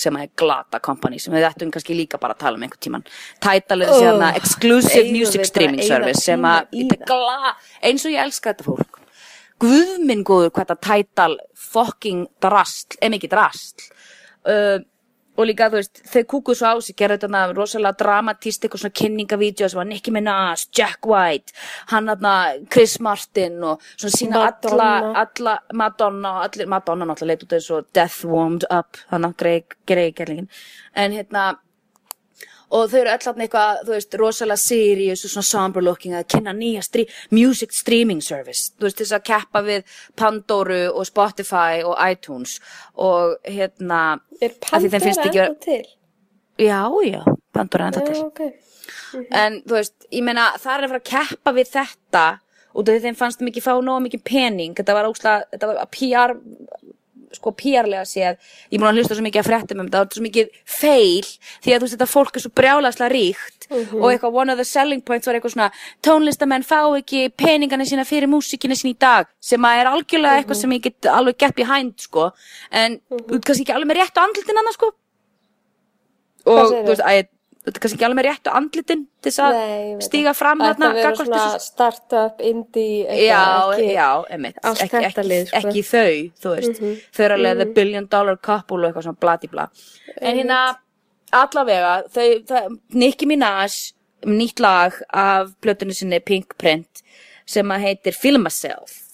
sem 0.00 0.16
er 0.20 0.30
glata 0.38 0.80
company, 0.84 1.20
sem 1.22 1.34
við 1.34 1.48
ættum 1.48 1.72
kannski 1.74 1.96
líka 1.96 2.20
bara 2.22 2.36
að 2.36 2.44
tala 2.44 2.58
um 2.58 2.66
einhvern 2.66 2.82
tíman. 2.86 3.06
Tidal 3.42 3.82
er 3.82 3.92
þessi 3.92 4.06
hérna 4.08 4.30
exclusive 4.40 5.06
music 5.12 5.48
streaming 5.48 5.84
service 5.86 6.24
sem 6.26 6.46
að, 6.48 6.70
eins 7.82 8.06
og 8.06 8.14
ég 8.14 8.22
elska 8.24 8.52
þetta 8.52 8.68
fólk. 8.68 9.00
Guð 9.62 9.94
minn 10.04 10.24
góður 10.26 10.52
hvað 10.52 10.74
þetta 10.74 10.78
Tidal 10.90 11.38
fucking 11.56 12.26
drastl, 12.44 12.98
ef 13.00 13.16
ekki 13.18 13.32
drastl. 13.32 13.88
Uh, 14.46 14.78
og 15.36 15.48
líka, 15.48 15.68
þú 15.72 15.80
veist, 15.80 16.00
þau 16.10 16.22
kúkuðu 16.32 16.58
svo 16.60 16.72
á 16.72 16.74
sig, 16.84 16.96
gerðu 16.98 17.18
þetta 17.26 17.42
rosalega 17.56 18.00
dramatíst, 18.02 18.64
eitthvað 18.64 18.84
svona 18.84 18.98
kynningavídeó 19.00 19.68
sem 19.70 19.80
var 19.80 19.88
Nicki 19.90 20.14
Minaj, 20.14 20.66
Jack 20.76 21.08
White, 21.10 21.54
hann 21.92 22.10
þarna 22.12 22.34
Chris 22.72 22.96
Martin 23.04 23.60
og 23.64 23.84
svona 23.96 24.16
sína 24.16 24.46
alla, 24.46 24.90
alla, 25.24 25.58
Madonna 25.74 26.38
og 26.38 26.48
allir, 26.48 26.70
Madonna 26.72 27.08
náttúrulega 27.08 27.34
leit 27.34 27.46
út 27.46 27.56
eins 27.58 27.70
og 27.74 27.92
Death 27.94 28.26
Warmed 28.26 28.66
Up, 28.70 29.00
þannig 29.12 29.34
að 29.34 29.38
greið, 29.44 29.78
greið 29.92 30.12
gerlingin, 30.20 30.50
en 30.96 31.16
hérna, 31.16 31.46
og 32.74 32.88
þau 32.90 32.98
eru 33.00 33.12
öll 33.12 33.22
þarna 33.24 33.44
eitthvað, 33.46 33.82
þú 33.86 33.92
veist, 33.94 34.16
rosalega 34.20 34.62
serious 34.62 35.24
og 35.26 35.32
svona 35.34 35.48
somber 35.50 35.84
looking 35.86 36.16
að 36.18 36.26
kynna 36.34 36.54
nýja 36.56 36.82
strí 36.86 37.04
music 37.30 37.74
streaming 37.76 38.22
service, 38.24 38.72
þú 38.76 38.88
veist, 38.88 39.02
þess 39.02 39.16
að 39.18 39.26
keppa 39.30 39.62
við 39.66 39.98
Pandoru 40.18 40.80
og 40.92 41.06
Spotify 41.06 41.82
og 41.86 41.94
iTunes 42.06 42.58
og 42.94 43.36
hérna 43.46 44.20
Er 44.40 44.56
þeim 44.56 44.90
Pandora 44.90 45.28
ekki 45.28 45.44
ennþá 45.44 45.60
til? 45.66 45.84
já, 46.58 46.80
já, 47.06 47.22
Pandora 47.54 47.90
ennþá 47.90 48.06
til 48.08 48.16
Já, 48.16 48.24
ok. 48.26 48.42
en 49.30 49.60
þú 49.66 49.78
veist, 49.78 49.94
ég 50.10 50.26
meina 50.26 50.50
það 50.58 50.74
er 50.74 50.88
að 50.88 50.94
fara 50.96 51.04
að 51.04 51.08
keppa 51.14 51.56
við 51.56 51.72
þetta 51.76 52.26
því 52.84 52.98
þeim 53.06 53.16
fannst 53.16 53.40
mikið 53.40 53.64
fá 53.64 53.72
nóga 53.80 54.02
mikið 54.04 54.22
pening 54.26 54.74
þetta 54.76 54.96
var 54.96 55.08
ósla, 55.08 55.36
þetta 55.52 55.70
var 55.70 55.86
PR 55.94 56.34
sko 57.34 57.52
PR-lega 57.56 58.04
séð 58.06 58.36
ég 58.70 58.78
búin 58.78 58.90
að 58.90 59.00
hlusta 59.00 59.16
svo 59.16 59.26
mikið 59.26 59.42
að 59.42 59.48
fréttum 59.50 59.82
um 59.82 59.88
þetta 59.88 60.02
þetta 60.04 60.14
er 60.14 60.20
svo 60.20 60.26
mikið 60.26 60.50
feil 60.76 61.30
því 61.64 61.74
að 61.74 61.78
þú 61.78 61.86
veist 61.86 61.96
þetta 61.96 62.10
fólk 62.12 62.36
er 62.36 62.44
svo 62.44 62.52
brjálaslega 62.60 63.12
ríkt 63.12 63.68
og 63.70 64.06
eitthvað 64.10 64.38
one 64.42 64.52
of 64.52 64.60
the 64.60 64.66
selling 64.66 65.02
points 65.02 65.26
var 65.26 65.38
eitthvað 65.38 65.56
svona 65.56 65.70
tónlistamenn 66.06 66.66
fá 66.66 66.80
ekki 66.98 67.26
peningana 67.34 67.86
sína 67.88 68.06
fyrir 68.06 68.30
músikina 68.30 68.76
sín 68.78 68.92
í 68.92 68.98
dag 68.98 69.26
sem 69.42 69.62
að 69.66 69.80
er 69.80 69.90
algjörlega 69.90 70.42
eitthvað 70.42 70.60
sem 70.60 70.76
ég 70.76 70.84
get 70.86 71.10
alveg 71.10 71.38
get 71.40 71.56
behind 71.56 71.96
sko. 72.00 72.30
En 72.70 73.00
þú 73.10 73.34
veist 73.34 73.48
kannski 73.48 73.66
ekki 73.66 73.74
alveg 73.74 73.90
með 73.90 74.00
rétt 74.02 74.20
á 74.20 74.24
andlutin 74.26 74.62
annars 74.62 74.78
sko 74.78 74.92
og 76.46 76.70
þú 76.70 76.82
veist, 76.92 77.02
að, 77.02 77.26
þetta 77.66 77.80
er 77.80 77.82
kannski 77.82 77.96
ekki 77.98 78.06
alveg 78.06 78.18
með 78.20 78.26
réttu 78.28 78.52
andlitin 78.54 79.00
til 79.24 79.32
þess 79.32 79.42
að 79.42 80.04
stíga 80.06 80.32
fram 80.38 80.62
þarna 80.62 80.90
vera 80.94 81.10
gagnvart 81.10 81.30
svona 81.32 81.62
startup, 81.64 82.42
indie, 82.46 83.06
Já, 83.26 83.42
ekki, 83.74 83.88
já, 83.96 84.08
allt 84.62 84.84
ekki, 84.84 85.00
þetta 85.02 85.24
ekki, 85.24 85.40
sko. 85.50 85.60
ekki 85.60 85.84
þau, 85.90 86.20
þú 86.42 86.52
veist, 86.54 86.82
þau 87.16 87.22
eru 87.26 87.38
alveg 87.40 87.62
the 87.62 87.68
billion 87.80 88.06
dollar 88.12 88.38
couple 88.38 88.78
og 88.84 88.90
eitthvað 88.90 89.08
svona 89.08 89.22
bladibla. 89.26 89.66
En 90.20 90.38
hérna, 90.38 90.60
allavega, 91.34 91.96
Nicki 92.94 93.26
Minaj, 93.26 93.80
nýtt 94.26 94.62
lag 94.62 95.00
af 95.10 95.50
plötunni 95.62 95.96
sinni 95.96 96.22
Pink 96.22 96.54
Print, 96.62 97.02
sem 97.46 97.74
að 97.74 97.88
heitir 97.88 98.14
Feel 98.14 98.38
Myself, 98.42 99.05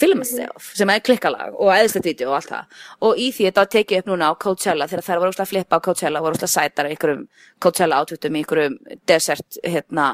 Feel 0.00 0.16
Myself, 0.16 0.70
sem 0.78 0.90
er 0.92 1.02
klikkalag 1.04 1.56
og 1.56 1.72
eðislegt 1.74 2.08
vídeo 2.08 2.30
og 2.30 2.38
allt 2.38 2.52
það. 2.54 2.78
Og 3.08 3.18
í 3.20 3.26
því 3.36 3.48
þetta 3.48 3.64
var 3.64 3.72
tekið 3.74 4.00
upp 4.00 4.12
núna 4.12 4.30
á 4.32 4.40
Coachella, 4.44 4.88
þegar 4.88 5.06
þær 5.06 5.20
voru 5.20 5.32
úrslega 5.34 5.46
að 5.46 5.52
flippa 5.52 5.80
á 5.80 5.84
Coachella, 5.84 6.22
voru 6.24 6.38
úrslega 6.38 6.54
sætar 6.54 6.88
í 6.88 6.94
einhverjum 6.94 7.26
Coachella 7.60 8.00
átvitum, 8.00 8.38
í 8.38 8.42
einhverjum 8.42 8.78
desert, 9.10 9.60
hérna, 9.60 10.06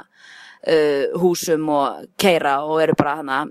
uh, 0.67 1.05
húsum 1.23 1.71
og 1.71 2.11
keira 2.19 2.59
og 2.67 2.83
eru 2.83 2.99
bara 2.99 3.21
hana 3.21 3.45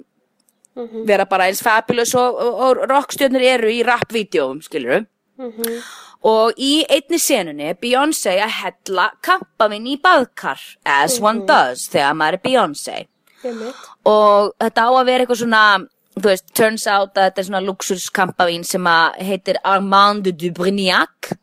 vera 1.08 1.24
bara 1.26 1.48
eins 1.48 1.62
fabulous 1.64 2.12
og, 2.20 2.36
og, 2.36 2.58
og 2.66 2.90
rockstjörnur 2.92 3.44
eru 3.48 3.70
í 3.72 3.84
rap-vídeóum, 3.88 4.60
skilur 4.66 5.06
og 6.26 6.60
í 6.60 6.84
einni 6.90 7.20
senunni 7.20 7.74
Beyoncé 7.80 8.38
að 8.44 8.54
hella 8.60 9.10
kampavinn 9.24 9.88
í 9.88 9.98
baðkar 10.02 10.62
as 10.84 11.20
one 11.22 11.46
does 11.48 11.88
þegar 11.92 12.16
maður 12.16 12.38
er 12.38 12.44
Beyoncé. 12.46 12.96
Og 14.10 14.54
þetta 14.64 14.88
á 14.88 14.92
að 14.92 15.06
vera 15.06 15.26
eitthvað 15.26 15.42
svona 15.44 15.64
þú 16.16 16.30
veist, 16.30 16.46
turns 16.58 16.88
out 16.88 17.16
að 17.18 17.30
þetta 17.30 17.42
er 17.44 17.48
svona 17.50 17.64
luxuskampavín 17.66 18.64
sem 18.68 18.88
að 18.90 19.18
heitir 19.28 19.60
Armand 19.64 20.30
de 20.40 20.52
Brignac. 20.56 21.34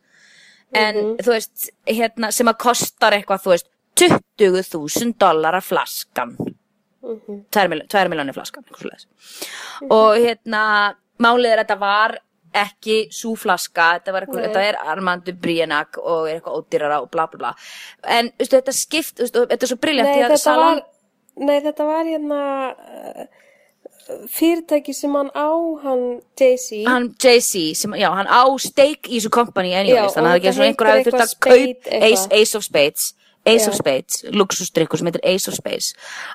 En 0.73 0.95
þú 1.21 1.29
veist, 1.35 1.69
hérna 1.85 2.31
sem 2.33 2.49
að 2.49 2.57
kostar 2.63 3.13
eitthvað, 3.13 3.43
þú 3.45 3.53
veist 3.53 3.69
20.000 4.01 5.13
dollara 5.21 5.61
flaskan. 5.61 6.35
Tvær 7.03 7.67
miljón- 7.69 7.87
tvær 7.91 8.09
miljónir 8.09 8.33
flaskan 8.33 8.63
eitthvað 8.63 8.81
svoleiðis. 8.81 9.07
og 9.91 10.15
hérna 10.17 10.95
málið 11.19 11.51
er 11.51 11.57
að 11.59 11.65
þetta 11.67 11.79
var 11.79 12.17
ekki 12.53 12.95
svo 13.11 13.35
flaska, 13.35 13.99
þetta, 13.99 14.11
var 14.13 14.21
eitthvað, 14.25 14.43
þetta 14.47 14.63
er 14.69 14.75
Armand 14.85 15.23
de 15.25 15.33
Brignac 15.33 15.97
og 15.97 16.27
er 16.29 16.39
eitthvað 16.39 16.57
ódýrara 16.61 17.01
og 17.01 17.09
bla 17.11 17.27
bla 17.27 17.37
bla. 17.37 17.53
En 18.07 18.31
veistu, 18.39 18.55
þetta 18.57 18.73
skipt, 18.73 19.17
veistu, 19.19 19.45
þetta 19.49 19.63
er 19.63 19.71
svo 19.71 19.77
briljant 19.81 20.09
Nei, 20.09 20.23
þetta 20.29 20.55
var, 20.57 20.81
nei, 21.37 21.59
þetta 21.61 21.85
var 21.85 22.03
hérna 22.05 22.41
uh, 22.71 23.25
fyrirtæki 24.29 24.93
sem 24.93 25.13
hann 25.15 25.29
á, 25.35 25.49
hann 25.83 26.21
Jay-Z. 26.39 26.83
hann 26.87 27.09
Jay-Z, 27.23 27.85
já, 27.97 28.09
hann 28.13 28.27
á 28.27 28.43
steik 28.59 29.07
í 29.09 29.17
þessu 29.19 29.29
company 29.33 29.73
anyways, 29.73 30.13
þannig 30.15 30.29
að 30.29 30.31
það 30.31 30.33
er 30.33 30.39
ekki 30.39 30.53
þetta 30.53 30.67
einhver 30.69 30.91
heitir 30.93 31.13
þurft 31.13 31.25
að 31.25 31.35
kaup 31.47 31.91
Ace. 32.11 32.27
Ace 32.41 32.55
of 32.57 32.63
Spades 32.67 33.13
Ace 33.45 33.67
of 33.67 33.73
Já. 33.75 33.79
Spades, 33.81 34.21
luxusdrykkur 34.31 34.97
sem 35.01 35.07
heitir 35.09 35.23
Ace 35.27 35.49
of 35.51 35.55
Spades 35.57 35.89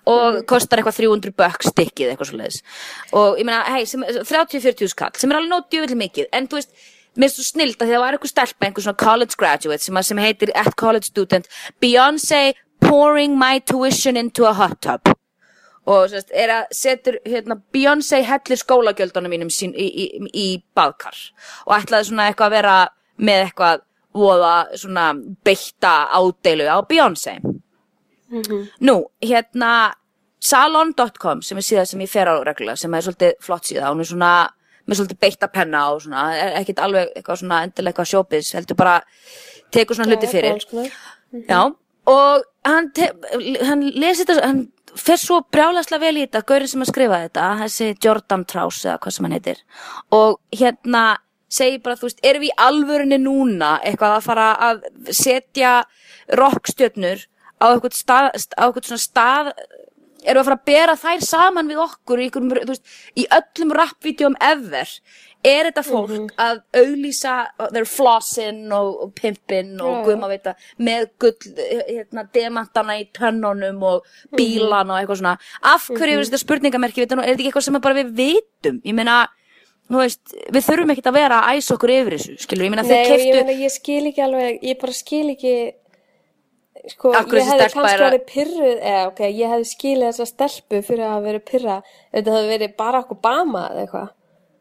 og 0.05 0.43
kostar 0.51 0.83
eitthvað 0.83 0.99
300 1.01 1.33
bökk 1.41 1.65
stikkið 1.71 2.11
eitthvað 2.13 2.29
svo 2.29 2.37
leiðis 2.41 2.59
og 3.17 3.39
ég 3.41 3.49
meina, 3.49 3.63
hei, 3.73 3.85
30-40 3.89 4.93
skall 4.93 5.17
sem 5.17 5.33
er 5.33 5.39
alveg 5.41 5.53
nót 5.55 5.71
djöfull 5.73 5.97
mikið, 6.03 6.29
en 6.37 6.49
þú 6.53 6.61
veist 6.61 6.75
mér 7.17 7.31
er 7.31 7.33
svo 7.35 7.47
snilt 7.49 7.81
að 7.81 7.95
það 7.95 8.03
var 8.05 8.19
eitthvað 8.19 8.35
stelpa 8.35 8.69
einhver 8.69 8.85
svona 8.85 9.01
college 9.01 9.39
graduate 9.41 9.83
sem, 9.83 9.97
að- 9.97 10.05
sem 10.11 10.21
heitir 10.21 10.53
at 10.55 10.77
college 10.77 11.09
student 11.09 11.49
Beyoncé 11.81 12.53
pouring 12.85 13.39
my 13.41 13.59
tuition 13.59 14.17
into 14.17 14.45
a 14.45 14.53
hot 14.53 14.77
tub 14.85 15.01
og 15.89 16.09
sérst, 16.13 16.33
er 16.37 16.53
að 16.53 16.73
setur 16.77 17.19
hérna, 17.25 17.57
Beyoncé 17.73 18.21
hellir 18.27 18.61
skólagjöldunum 18.61 19.33
mínum 19.33 19.53
sín, 19.53 19.73
í, 19.73 19.87
í, 19.89 20.07
í 20.37 20.47
baðkar. 20.77 21.17
Og 21.67 21.77
ætlaði 21.79 22.11
svona 22.11 22.29
eitthvað 22.29 22.51
að 22.51 22.57
vera 22.59 22.75
með 23.19 23.45
eitthvað 23.47 23.85
voða 24.19 24.53
svona 24.79 25.07
beitta 25.47 25.95
ádeilu 26.13 26.69
á 26.69 26.79
Beyoncé. 26.89 27.39
Nú, 28.85 28.99
hérna 29.25 29.73
salon.com 30.45 31.43
sem 31.43 31.59
er 31.59 31.67
síðan 31.67 31.91
sem 31.91 32.05
ég 32.05 32.13
fer 32.13 32.31
á 32.31 32.37
reglulega 32.47 32.79
sem 32.79 32.95
er 32.95 33.05
svolítið 33.07 33.37
flott 33.43 33.69
síða. 33.69 33.91
Hún 33.91 34.05
er 34.05 34.11
svona 34.11 34.33
með 34.89 35.01
svolítið 35.01 35.21
beitta 35.25 35.51
penna 35.53 35.85
og 35.93 36.03
svona 36.05 36.29
er 36.37 36.57
ekkit 36.61 36.81
alveg 36.85 37.13
eitthvað 37.17 37.43
svona 37.43 37.63
endilega 37.67 37.93
eitthvað 37.93 38.11
sjópis 38.13 38.55
heldur 38.57 38.79
bara 38.79 38.97
tekur 39.75 39.99
svona 39.99 40.13
hluti 40.13 40.31
fyrir. 40.31 40.57
alls 40.57 40.69
konar. 40.69 40.93
Já, 41.49 41.61
og 42.09 42.45
hann, 42.65 42.93
hann 43.69 43.85
lesi 43.93 44.25
þetta, 44.25 44.47
hann 44.47 44.63
fer 44.97 45.21
svo 45.21 45.41
brjálaslega 45.53 46.03
vel 46.03 46.17
í 46.17 46.27
þetta, 46.27 46.45
gaurinn 46.49 46.71
sem 46.71 46.85
að 46.85 46.93
skrifa 46.93 47.23
þetta, 47.25 47.47
þessi 47.63 47.89
Jordan 48.05 48.45
Traus 48.49 48.83
eða 48.85 48.99
hvað 49.03 49.17
sem 49.17 49.27
hann 49.27 49.37
heitir, 49.37 49.65
og 50.15 50.39
hérna 50.55 51.03
segir 51.49 51.83
bara, 51.85 51.97
þú 51.97 52.09
veist, 52.09 52.23
erum 52.29 52.45
við 52.45 52.51
í 52.51 52.57
alvörunni 52.65 53.19
núna 53.23 53.73
eitthvað 53.81 54.17
að 54.19 54.27
fara 54.29 54.49
að 54.69 54.83
setja 55.17 55.75
rockstjörnur 56.39 57.25
á 57.59 57.67
eitthvað 57.73 57.97
stað, 57.97 58.29
á 58.55 58.63
eitthvað 58.67 58.91
svona 58.91 59.05
stað, 59.05 59.53
erum 60.25 60.39
við 60.39 60.43
að 60.43 60.49
fara 60.51 60.59
að 60.59 60.69
bera 60.69 60.99
þær 60.99 61.25
saman 61.25 61.71
við 61.73 61.83
okkur 61.85 62.21
í, 62.21 62.29
einhverjum, 62.29 62.53
þú 62.59 62.75
veist, 62.75 62.99
í 63.17 63.25
öllum 63.39 63.75
rappvídeum 63.79 64.39
ever, 64.45 64.93
er 65.47 65.69
þetta 65.69 65.85
fólk 65.87 66.33
að 66.43 66.61
auglýsa 66.81 67.35
their 67.71 67.87
flossin 67.87 68.73
og, 68.75 68.89
og 69.05 69.13
pimpin 69.15 69.77
og 69.79 69.89
Já, 69.93 69.99
já. 69.99 70.05
guðma 70.09 70.31
veit 70.33 70.49
að 70.51 70.69
með 70.89 71.09
gull, 71.23 71.51
hérna, 71.87 72.25
demantana 72.35 72.99
í 72.99 73.07
tönnunum 73.15 73.83
og 73.87 74.09
bílan 74.35 74.91
og 74.91 74.99
eitthvað 74.99 75.21
svona? 75.23 75.37
Af 75.63 75.89
hverju 75.93 76.19
er 76.19 76.27
þetta 76.27 76.43
spurningamerki 76.43 77.05
er 77.05 77.11
þetta 77.13 77.31
ekki 77.37 77.51
eitthvað 77.53 77.69
sem 77.69 77.81
bara 77.87 78.01
við 78.01 78.15
vitum? 78.19 78.81
Ég 78.83 78.99
meina, 78.99 79.21
veist, 79.95 80.35
við 80.51 80.67
þurfum 80.67 80.95
ekkert 80.95 81.11
að 81.13 81.19
vera 81.21 81.41
að 81.45 81.59
æsa 81.61 81.77
okkur 81.77 81.95
yfir 81.95 82.19
þessu, 82.19 82.39
skilur, 82.43 82.67
ég 82.67 82.75
meina 82.75 82.87
þeir 82.89 82.99
ég 82.99 83.13
keiftu 83.13 83.39
meina, 83.39 83.59
ég 83.63 83.75
skil 83.75 84.03
ekki 84.11 84.25
alveg, 84.27 84.61
ég 84.69 84.83
bara 84.83 84.97
skil 84.99 85.25
ekki, 85.37 85.55
sko, 86.97 87.15
ég 87.15 87.49
hefði 87.53 87.71
kannski 87.73 87.95
er 87.95 88.05
verið 88.09 88.29
pyrruð, 88.35 88.77
eða, 88.77 89.09
ok, 89.13 89.25
ég 89.31 89.55
hefði 89.55 89.73
skilið 89.73 90.11
þessa 90.11 90.29
stelpu 90.35 90.83
fyrir 90.91 91.09
að 91.09 91.27
verið 91.31 91.49
pyrra, 91.53 91.81
þetta 92.13 92.37
hefði 92.37 92.55
verið 92.57 92.79
Barack 92.83 93.15
Obama 93.15 93.69
eða 93.71 93.87
eitthvað. 93.87 94.15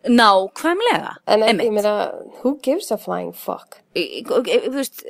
Nákvæmlega 0.10 1.16
En 1.28 1.44
ekki, 1.44 1.68
ég 1.68 1.74
meina, 1.76 1.96
who 2.42 2.58
gives 2.64 2.92
a 2.92 2.98
flying 3.02 3.34
fuck? 3.36 3.80
Þú 3.98 4.74
veist, 4.76 5.04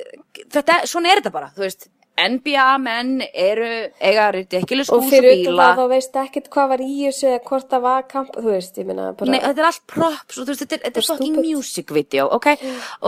þetta, 0.54 0.82
svona 0.88 1.12
er 1.12 1.22
þetta 1.22 1.34
bara, 1.34 1.50
þú 1.56 1.66
veist 1.66 1.88
NBA 2.18 2.66
menn 2.82 3.22
eru 3.30 3.68
eiga 4.00 4.28
ridiculous 4.34 4.90
Og 4.90 5.02
hús 5.02 5.08
og 5.08 5.12
fyrir 5.12 5.32
utan 5.32 5.52
bíla 5.52 5.66
það, 5.68 5.78
þá 5.78 5.92
veist 5.92 6.18
ekkert 6.22 6.48
hvað 6.54 6.70
var 6.72 6.82
í 6.84 6.88
þessu 6.96 7.28
eða 7.30 7.42
hvort 7.48 7.68
það 7.72 7.84
var 7.86 8.06
kamp, 8.10 8.32
þú 8.36 8.52
veist, 8.52 8.80
ég 8.80 8.88
meina, 8.88 9.08
bara... 9.18 9.32
Nei, 9.32 9.38
þetta 9.44 9.62
er 9.62 9.68
allt 9.70 9.84
props 9.92 10.38
og 10.38 10.46
þú 10.46 10.54
veist, 10.54 10.64
þetta 10.64 10.78
er, 10.78 10.82
þetta 10.86 11.02
er 11.02 11.08
fucking 11.08 11.38
music 11.42 11.92
video, 11.94 12.28
ok? 12.38 12.48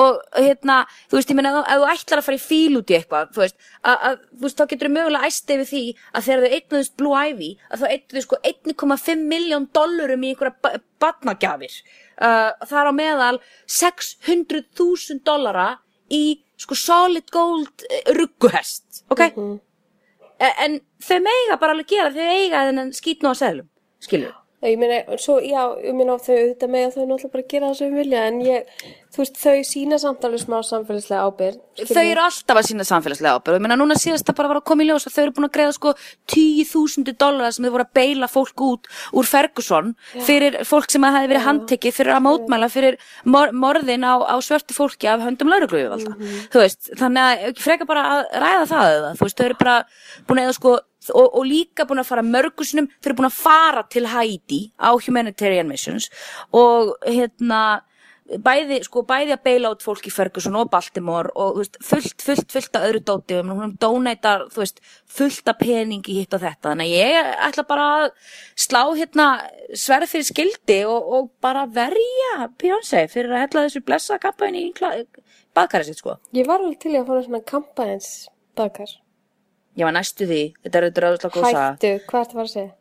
Og 0.04 0.20
hérna, 0.38 0.78
þú 1.10 1.18
veist, 1.20 1.32
ég 1.34 1.40
meina, 1.40 1.54
ef 1.60 1.82
þú- 1.82 1.90
ætlar 1.94 2.22
að 2.22 2.28
fara 2.28 2.38
í 2.40 2.44
fíl 2.44 2.78
út 2.80 2.92
í 2.92 2.98
eitthvað, 2.98 3.32
þú 3.34 3.44
veist, 3.44 3.58
að, 3.94 4.20
þú 4.36 4.46
veist, 4.46 4.60
þá 4.60 4.74
getur 4.74 4.90
þú 4.90 4.94
mögulega 4.96 5.30
æst 5.30 5.54
yfir 5.56 5.68
því 5.70 5.82
að 6.12 6.28
þegar 6.28 6.44
þau 6.44 6.54
eignuðust 6.58 6.96
Blue 7.00 7.24
Ivy, 7.30 7.50
að 7.70 7.82
þá 7.82 7.86
eignuðu 7.96 8.24
sko 8.26 8.40
1,5 8.52 9.26
miljón 9.34 9.68
dollurum 9.74 10.24
í 10.24 10.32
einhverja 10.34 10.56
ba 10.62 10.72
badnagjafir. 11.00 11.72
Uh, 12.20 12.50
það 12.68 12.80
er 12.82 12.88
á 12.92 12.92
meðal 12.92 13.36
600.000 13.72 15.22
dollara 15.24 15.68
í 16.12 16.42
sko 16.60 16.76
solid 16.78 17.30
gold 17.34 17.84
uh, 17.88 18.12
rugguhest, 18.18 19.02
ok? 19.12 19.24
E- 20.40 20.54
En 20.64 20.78
þau 21.04 21.18
meiga 21.24 21.56
bara 21.60 21.74
alveg 21.76 21.88
gera, 21.94 22.10
þau 22.14 22.28
eiga 22.36 22.62
þennan 22.68 22.92
skýtnú 22.96 23.28
að 23.32 23.40
seglum, 23.42 23.68
skilur 24.04 24.36
Ég 24.60 24.76
meina, 24.76 25.00
svo, 25.16 25.38
já, 25.40 25.62
ég 25.80 25.94
meina 25.96 26.18
þau 26.20 26.34
auðvitað 26.36 26.72
með 26.74 26.82
að 26.84 26.96
þau 26.96 27.04
náttúrulega 27.08 27.32
bara 27.32 27.44
gera 27.48 27.68
það 27.70 27.78
sem 27.78 27.92
þau 27.92 28.00
vilja, 28.00 28.24
en 28.28 28.40
ég, 28.44 28.74
þú 29.08 29.22
veist, 29.22 29.38
þau 29.40 29.62
sína 29.64 29.98
samt 30.02 30.26
alveg 30.28 30.42
smá 30.42 30.56
samfélagslega 30.68 31.28
skilur 31.80 31.96
þau 31.96 32.02
við. 32.04 32.10
eru 32.10 32.24
alltaf 32.26 32.60
að 32.60 32.66
sína 32.68 32.84
samfélagslega 32.84 33.38
ábyrgð. 33.38 33.56
Ég 33.56 33.64
meina 33.64 33.78
núna 33.80 33.96
síðast 33.96 34.28
það 34.28 34.36
bara 34.40 34.50
var 34.50 34.60
að 34.60 34.66
koma 34.68 34.84
í 34.84 34.88
ljós 34.90 35.08
að 35.08 35.14
þau 35.14 35.22
eru 35.22 35.34
búin 35.38 35.48
að 35.48 35.54
greiða 35.54 35.76
sko 35.78 35.94
10.000 36.34 37.16
dólarar 37.24 37.56
sem 37.56 37.64
þau 37.64 37.72
voru 37.78 37.86
að 37.86 37.94
beila 38.00 38.28
fólk 38.28 38.64
út 38.66 38.90
úr 39.16 39.30
Ferguson 39.30 39.94
fyrir 40.28 40.60
fólk 40.68 40.92
sem 40.92 41.08
að 41.08 41.16
hefði 41.16 41.32
verið 41.32 41.46
handtekið 41.48 41.96
fyrir 41.96 42.16
að 42.18 42.24
mótmæla 42.28 42.70
fyrir 42.72 43.00
mor 43.24 43.56
morðin 43.56 44.04
á, 44.04 44.14
á 44.28 44.36
svörtu 44.44 44.76
fólki 44.76 45.08
af 45.08 45.24
höndum 45.24 45.48
lauruglu 45.48 45.86
þú 46.52 46.60
veist, 46.60 46.92
þannig 47.00 47.24
að 47.24 47.48
ekki 47.50 47.64
freka 47.64 47.88
bara 47.88 48.06
að 48.12 48.22
ræða 48.44 48.70
það 48.74 48.94
eða, 48.98 49.12
þú 49.16 49.28
veist, 49.30 49.44
búin 50.28 50.44
að 50.44 50.78
og, 51.08 51.26
og 51.26 51.44
líka 51.48 51.86
búin 51.88 52.02
að 52.02 52.10
fara 52.10 52.26
mörgusunum 52.26 52.90
þau 52.98 53.10
eru 53.10 53.18
búin 53.20 53.30
að 53.30 53.38
fara 53.38 53.84
til 53.88 54.06
Haiti 54.10 54.62
á 54.76 54.90
humanitarian 54.92 55.70
missions 55.70 56.10
og 56.52 56.96
hérna 57.06 57.80
bæði, 58.38 58.78
sko, 58.86 59.02
bæði 59.06 59.34
að 59.34 59.42
beila 59.46 59.70
út 59.74 59.82
fólk 59.82 60.06
í 60.06 60.12
Ferguson 60.12 60.58
og 60.60 60.70
Baltimore 60.70 61.32
og 61.40 61.58
veist, 61.58 61.78
fullt, 61.84 62.22
fullt, 62.22 62.46
fullt 62.52 62.78
af 62.78 62.86
öðru 62.88 63.02
dóti 63.06 63.38
og 63.38 63.50
hún 63.58 63.74
donætar, 63.80 64.46
þú 64.52 64.62
veist, 64.62 64.80
fullt 65.10 65.50
af 65.50 65.58
pening 65.60 66.06
í 66.06 66.20
hitt 66.20 66.36
og 66.36 66.44
þetta, 66.44 66.70
þannig 66.70 66.92
að 66.92 67.00
ég 67.00 67.32
ætla 67.48 67.66
bara 67.70 67.88
að 67.96 68.08
slá 68.66 68.82
hérna 68.86 69.28
sverð 69.74 70.12
fyrir 70.14 70.28
skildi 70.30 70.80
og, 70.86 71.12
og 71.16 71.30
bara 71.42 71.66
verja 71.66 72.48
Beyoncé 72.60 73.06
fyrir 73.10 73.34
að 73.34 73.46
hella 73.46 73.66
þessu 73.66 73.84
blessa 73.86 74.20
kampaðin 74.22 74.60
í 74.60 75.04
baðkari 75.56 75.88
sitt, 75.88 76.02
sko. 76.02 76.20
Ég 76.36 76.46
var 76.48 76.62
alveg 76.62 76.82
til 76.84 76.96
að 76.96 77.08
fara 77.10 77.26
svona 77.26 77.46
kampæns 77.46 78.10
bakar. 78.58 78.98
Ég 79.78 79.86
var 79.86 79.94
næstu 79.94 80.26
því, 80.26 80.42
þetta 80.64 80.78
er 80.78 80.86
auðvitað 80.86 81.04
ráðslega 81.06 81.34
góð 81.36 81.46
saga. 81.46 81.64
Hættu, 81.70 81.92
hvað 82.10 82.20
ertu 82.20 82.30
að 82.30 82.38
fara 82.40 82.48
að 82.48 82.54
segja? 82.54 82.72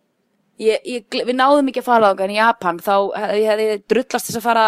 Ég, 0.59 0.81
ég, 0.83 1.05
við 1.23 1.35
náðum 1.39 1.69
ekki 1.71 1.79
að 1.79 1.85
fara 1.87 2.09
á 2.11 2.13
en 2.19 2.33
í 2.33 2.35
Japan 2.35 2.79
þá 2.83 2.95
hefði 3.15 3.37
ég 3.39 3.47
hefði 3.53 3.67
drullast 3.93 4.27
þess 4.27 4.39
að 4.41 4.43
fara 4.43 4.65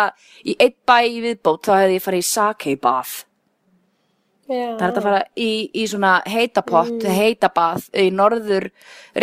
í 0.48 0.56
einn 0.64 0.76
bæ 0.88 0.98
í 1.04 1.18
viðbót 1.26 1.66
þá 1.68 1.74
hefði 1.82 1.98
ég 1.98 2.06
farið 2.06 2.24
í 2.24 2.28
sake 2.30 2.76
bath 2.80 3.18
Já. 4.52 4.76
Það 4.76 4.86
er 4.86 4.98
að 5.00 5.06
fara 5.06 5.20
í, 5.40 5.50
í 5.80 5.84
svona 5.88 6.12
heitapott, 6.28 6.92
mm. 6.98 7.14
heitabað 7.16 7.86
í 8.02 8.10
norður, 8.12 8.66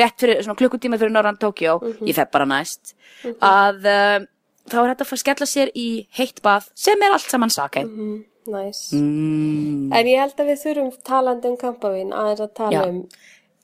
rétt 0.00 0.22
fyrir, 0.22 0.40
svona 0.44 0.56
klukkutíma 0.56 0.98
fyrir 1.00 1.12
norðan 1.12 1.36
Tókjó, 1.42 1.74
Mhm. 1.82 2.06
ég 2.08 2.16
fef 2.16 2.30
bara 2.32 2.46
næst, 2.48 2.94
að 3.44 3.84
uh, 3.84 4.24
þá 4.68 4.76
er 4.80 4.88
hægt 4.88 5.02
að 5.04 5.10
fara 5.10 5.18
að 5.18 5.24
skella 5.24 5.48
sér 5.50 5.72
í 5.76 5.88
heitt 6.16 6.40
bað 6.44 6.70
sem 6.74 7.02
er 7.02 7.12
allt 7.12 7.28
saman 7.28 7.52
sakei. 7.52 7.84
Mhm. 7.84 8.24
Næs. 8.48 8.78
Mm. 8.96 9.92
En 9.92 10.06
ég 10.08 10.18
held 10.22 10.38
að 10.40 10.48
við 10.52 10.60
þurfum 10.64 10.90
talandi 11.04 11.50
um 11.50 11.56
kampavín 11.60 12.12
aðeins 12.16 12.40
að 12.46 12.52
tala 12.56 12.72
Já. 12.78 12.82
um 12.88 13.02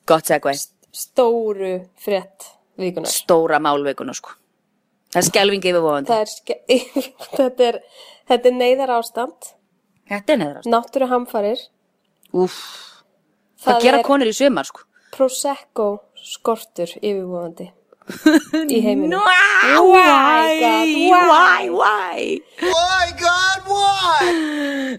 Gott 0.06 0.28
segvei, 0.28 0.54
stóru 0.92 1.70
frétt 1.96 2.50
vikunar. 2.76 3.08
stóra 3.08 3.60
málveikuna 3.64 4.12
sko. 4.14 4.34
Það 5.14 5.20
er 5.22 5.26
skelvingi 5.30 5.70
yfirvofandi. 5.70 6.10
Það 6.10 6.32
ske- 6.34 6.60
þetta 7.38 7.68
er, 7.70 7.78
þetta 8.28 8.50
er 8.50 8.56
neyðar 8.58 8.92
ástand, 8.98 9.52
Þetta 10.10 10.32
er 10.34 10.40
neðrast. 10.42 10.68
náttúru 10.68 11.08
hamfarir, 11.08 11.62
Úff, 12.34 12.58
það, 13.64 13.80
gera 13.86 14.02
konur 14.04 14.28
í 14.28 14.34
sumar 14.36 14.66
sko. 14.68 14.82
Prosecco 15.14 15.88
skortur 16.18 16.90
yfirvofandi 17.00 17.70
í 18.04 18.80
heiminum. 18.84 19.20
Why, 19.24 19.78
Why, 19.80 20.48
God, 20.60 20.88
why, 21.30 21.68
why? 21.72 22.40
Why, 22.60 23.06
God, 23.20 23.68
why? 23.70 24.32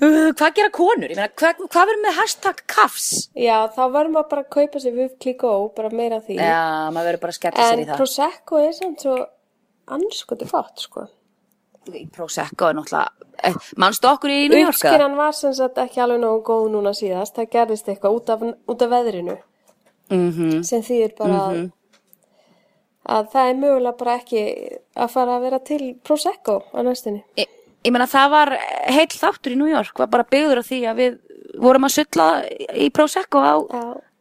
Uh, 0.01 0.31
hvað 0.35 0.55
gera 0.57 0.71
konur? 0.73 1.11
Ég 1.11 1.19
meina, 1.19 1.29
hvað, 1.37 1.61
hvað 1.69 1.89
verður 1.91 2.01
með 2.07 2.17
hashtag 2.19 2.63
kafs? 2.71 3.09
Já, 3.37 3.59
þá 3.75 3.81
verðum 3.93 4.15
maður 4.17 4.31
bara 4.33 4.43
að 4.45 4.49
kaupa 4.57 4.81
sér 4.83 4.95
við 4.97 5.13
klíkó, 5.21 5.51
bara 5.77 5.91
meira 5.93 6.17
af 6.19 6.25
því. 6.27 6.39
Já, 6.41 6.63
maður 6.95 7.11
verður 7.11 7.23
bara 7.27 7.35
að 7.35 7.39
skella 7.39 7.67
sér 7.69 7.75
en 7.77 7.83
í 7.83 7.87
það. 7.91 8.01
Prosecco 8.01 8.63
er 8.65 8.73
samt 8.79 9.05
svo 9.05 9.15
anskoti 9.95 10.49
gott, 10.49 10.83
sko. 10.87 11.05
Í 11.93 12.07
Prosecco 12.09 12.71
er 12.71 12.79
náttúrulega, 12.79 13.29
eh, 13.45 13.57
manstu 13.77 14.09
okkur 14.09 14.31
í 14.33 14.39
New 14.49 14.57
York? 14.63 14.73
eða? 14.73 14.95
Uppskeran 14.95 15.15
var 15.21 15.31
sem 15.37 15.53
sagt 15.53 15.77
ekki 15.77 16.01
alveg 16.01 16.23
nógu 16.25 16.41
góð 16.47 16.71
núna 16.73 16.95
síðast, 16.97 17.35
það 17.37 17.51
gerðist 17.53 17.91
eitthvað 17.93 18.17
út 18.17 18.29
af, 18.33 18.41
út 18.73 18.81
af 18.81 18.89
veðrinu 18.97 19.37
Mhm. 20.09 20.63
sem 20.65 20.81
þýðir 20.81 21.15
bara 21.17 21.37
að, 21.49 21.71
að 23.05 23.27
það 23.33 23.49
er 23.51 23.59
mögulega 23.61 23.97
bara 23.99 24.15
ekki 24.19 24.41
að 24.95 25.11
fara 25.13 25.35
að 25.37 25.45
vera 25.45 25.59
til 25.67 25.81
Prosecco 26.03 26.55
á 26.73 26.79
næstinni. 26.85 27.21
Ég, 27.37 27.47
ég 27.85 27.93
meina, 27.93 28.07
það 28.09 28.29
var 28.33 28.53
heil 28.89 29.07
þáttur 29.13 29.53
í 29.55 29.59
New 29.59 29.69
York, 29.69 29.93
var 29.99 30.07
bara 30.13 30.25
byggður 30.31 30.61
á 30.61 30.63
því 30.65 30.79
að 30.89 31.01
við 31.03 31.17
vorum 31.61 31.87
að 31.87 31.95
sulla 31.99 32.27
í 32.73 32.89
Prosecco 32.93 33.39
á, 33.45 33.55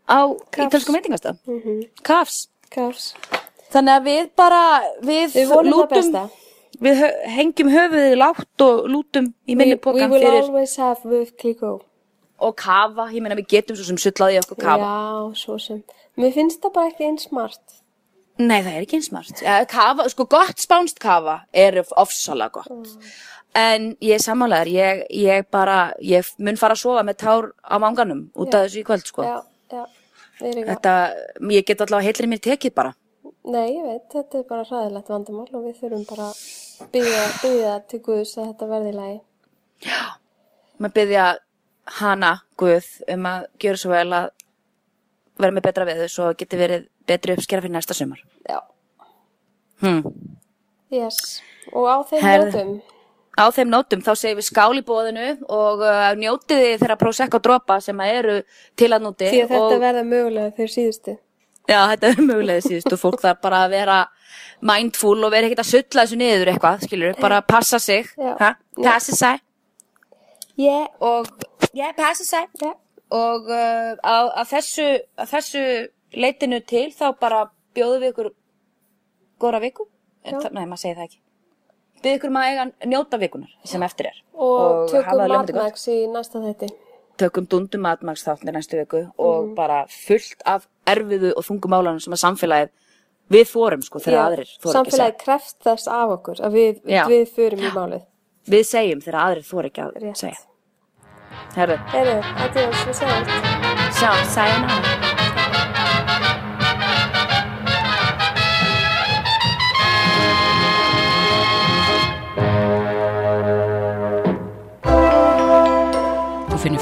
á 0.06 0.18
Kafs. 0.50 0.66
ítalskum 0.68 0.98
veitingastað. 0.98 1.40
Mm 1.48 1.82
Kafs. 2.02 2.48
kafs. 2.70 3.14
Þannig 3.74 3.94
að 3.98 4.04
við 4.06 4.28
bara, 4.38 4.60
við, 5.02 5.32
Við 5.34 5.52
lútum, 5.66 6.12
við 6.84 7.00
hengjum 7.34 7.70
höfuðið 7.72 8.14
látt 8.20 8.62
og 8.62 8.84
lútum 8.90 9.32
í 9.48 9.54
We, 9.54 9.58
minni 9.58 9.74
we 9.74 9.80
pokan 9.82 10.10
will 10.12 10.20
fyrir 10.22 10.42
always 10.44 10.76
have 10.76 11.00
with 11.04 11.32
klíkó. 11.40 11.80
og 12.38 12.54
kafa, 12.56 13.08
ég 13.14 13.22
meina 13.22 13.34
við 13.38 13.46
getum 13.48 13.76
svo 13.78 13.84
sem 13.88 13.96
sullaði 13.96 14.38
okkur 14.42 14.58
kafa. 14.60 14.84
Já, 14.86 15.34
svo 15.40 15.58
sem. 15.58 15.82
Mér 16.18 16.34
finnst 16.34 16.60
það 16.62 16.72
bara 16.74 16.90
ekki 16.92 17.06
eins 17.08 17.26
smart. 17.30 17.80
Nei, 18.40 18.58
það 18.64 18.72
er 18.72 18.82
ekki 18.82 18.98
eins 18.98 19.08
smart. 19.12 19.42
Ja, 19.44 19.60
kafa, 19.70 20.08
sko 20.10 20.26
gott 20.30 20.58
spánst 20.62 20.98
kafa 21.02 21.44
er 21.54 21.78
ofsalega 21.84 22.50
gott. 22.56 23.04
En 23.54 23.92
ég 24.02 24.16
er 24.16 24.22
sammálaður, 24.22 24.72
ég, 24.74 25.04
ég 25.14 25.46
bara, 25.54 25.92
ég 26.02 26.26
mun 26.42 26.58
fara 26.58 26.74
að 26.74 26.82
sofa 26.82 27.04
með 27.06 27.20
tár 27.22 27.52
á 27.62 27.78
manganum 27.78 28.24
út 28.34 28.50
af 28.50 28.66
þessu 28.66 28.80
í 28.82 28.86
kvöld, 28.88 29.06
sko. 29.06 29.22
Já, 29.22 29.36
já. 29.70 29.84
Við 30.40 30.50
erum 30.50 30.66
Þetta, 30.72 30.94
ég 31.54 31.68
get 31.68 31.84
allavega 31.84 32.08
heilri 32.08 32.30
mér 32.32 32.42
tekið 32.42 32.74
bara. 32.74 32.94
Nei, 33.44 33.76
ég 33.76 33.86
veit, 33.86 34.08
þetta 34.10 34.40
er 34.40 34.46
bara 34.48 34.66
hræðilegt 34.66 35.12
vandamál 35.12 35.46
og 35.52 35.66
við 35.68 35.78
þurfum 35.78 36.04
bara 36.08 36.26
að 36.32 36.90
byggja, 36.96 37.22
byggja 37.44 37.74
til 37.92 38.00
Guðs 38.08 38.34
að 38.40 38.48
þetta 38.50 38.68
verði 38.72 38.90
í 38.90 38.96
lagi. 38.98 39.18
Maður 40.82 40.94
byggja 40.98 41.26
hana, 42.00 42.32
Guð, 42.58 42.88
um 43.14 43.28
að 43.30 43.46
gjöra 43.62 43.80
svo 43.84 43.92
vel 43.92 44.18
að 44.18 44.30
vera 45.38 45.54
með 45.54 45.66
betra 45.66 45.86
veður 45.88 46.10
svo 46.10 46.30
geti 46.38 46.58
verið 46.58 46.88
betri 47.06 47.34
uppskera 47.36 47.62
fyrir 47.64 47.74
næsta 47.76 47.94
sumar. 47.94 48.20
Já, 48.48 48.60
Hmm. 49.80 50.02
yes. 50.92 51.42
Og 51.74 51.84
á 51.90 51.96
þeim 52.08 52.22
Herðu. 52.22 52.50
nótum, 52.52 52.82
Á 53.34 53.44
þeim 53.50 53.68
nótum 53.68 54.02
þá 54.06 54.12
segjum 54.14 54.38
við 54.38 54.46
skál 54.46 54.78
í 54.78 54.82
bóðinu 54.86 55.24
og 55.50 55.80
uh, 55.82 56.12
njótið 56.14 56.60
þið 56.62 56.78
þeirra 56.84 56.96
Prosecco 57.00 57.38
dropa 57.42 57.80
sem 57.82 57.98
að 57.98 58.12
eru 58.20 58.36
til 58.78 58.90
að 58.94 59.02
núti. 59.02 59.26
því 59.32 59.40
að 59.42 59.48
þetta 59.50 59.74
og, 59.74 59.80
verða 59.82 60.04
mögulega 60.06 60.52
fyrir 60.54 60.70
síðustu. 60.70 61.16
Já, 61.68 61.80
þetta 61.90 62.06
er 62.12 62.22
mögulega 62.22 62.62
síðust 62.68 62.92
og 62.94 63.00
fólk 63.02 63.20
þarf 63.24 63.40
bara 63.42 63.64
að 63.66 63.70
vera 63.74 63.98
mindful 64.62 65.16
og 65.26 65.32
vera 65.34 65.48
ekkert 65.48 65.64
að 65.64 65.70
sulla 65.72 66.04
þessu 66.06 66.16
niður 66.20 66.52
eitthvað, 66.52 66.86
skilur, 66.86 67.16
bara 67.20 67.40
passa 67.42 67.78
sig, 67.82 68.06
ha? 68.38 68.54
passa 68.82 69.12
sig 69.16 69.40
Yeah. 70.56 70.86
og, 71.00 71.26
já, 71.74 71.90
passa 71.96 72.22
sig 72.24 72.46
Yeah. 72.62 72.74
og 73.10 73.48
uh, 73.50 73.96
á, 74.06 74.30
að 74.38 74.46
þessu, 74.54 74.86
að 75.18 75.28
þessu 75.34 75.64
leitinu 76.16 76.60
til 76.66 76.90
þá 76.94 77.12
bara 77.20 77.50
bjóðum 77.74 78.00
við 78.04 78.12
ykkur 78.12 78.30
góra 79.40 79.60
viku, 79.60 79.86
en, 80.24 80.38
nei, 80.52 80.64
maður 80.66 80.80
segir 80.84 80.96
það 80.96 81.08
ekki, 81.08 81.20
byrð 82.04 82.18
ykkur 82.18 82.30
maður 82.36 82.52
eiga 82.52 82.64
að 82.68 82.88
njóta 82.92 83.18
vikunar 83.20 83.50
sem 83.64 83.82
eftir 83.82 84.06
er 84.12 84.20
Og, 84.34 84.90
hafa 84.92 85.02
tökum 85.04 85.28
matmax 85.34 85.88
í 85.88 85.98
næsta 86.10 86.40
þætti. 86.44 86.68
tökum 87.18 87.46
dundum 87.50 87.80
matmags 87.86 88.24
þáttir 88.26 88.52
næstu 88.54 88.78
viku 88.80 89.02
og 89.18 89.44
Mhm. 89.46 89.54
bara 89.54 89.86
fullt 89.88 90.42
af 90.46 90.66
erfiðu 90.86 91.32
og 91.36 91.44
þungum 91.44 91.70
málanum 91.70 92.00
sem 92.02 92.12
að 92.12 92.24
samfélagið 92.24 92.70
við 93.30 93.46
þórum 93.52 93.82
sko 93.84 93.98
þegar 93.98 94.24
aðrir 94.32 94.50
þóra 94.58 94.58
ekki 94.58 94.66
að 94.66 94.72
segja. 94.72 94.84
samfélagi 94.84 95.18
kreft 95.24 95.56
þess 95.64 95.88
af 95.88 96.08
okkur 96.18 96.40
að 96.40 96.52
við, 96.52 96.82
við 96.84 97.28
förum 97.34 97.58
í 97.60 97.70
málið. 97.70 98.02
Við 98.46 98.64
segjum 98.68 99.00
þegar 99.00 99.20
aðrir 99.24 99.44
þóra 99.48 99.66
ekki 99.70 99.82
að 99.82 100.02
Rétt. 100.02 100.16
segja. 100.16 100.40
Herðu, 101.54 101.78
Heyrðu, 101.90 102.22
adiós, 102.44 102.84
við 102.84 102.94
sjáum. 103.00 103.24
sjá, 103.94 104.10
sayonara. 104.34 105.03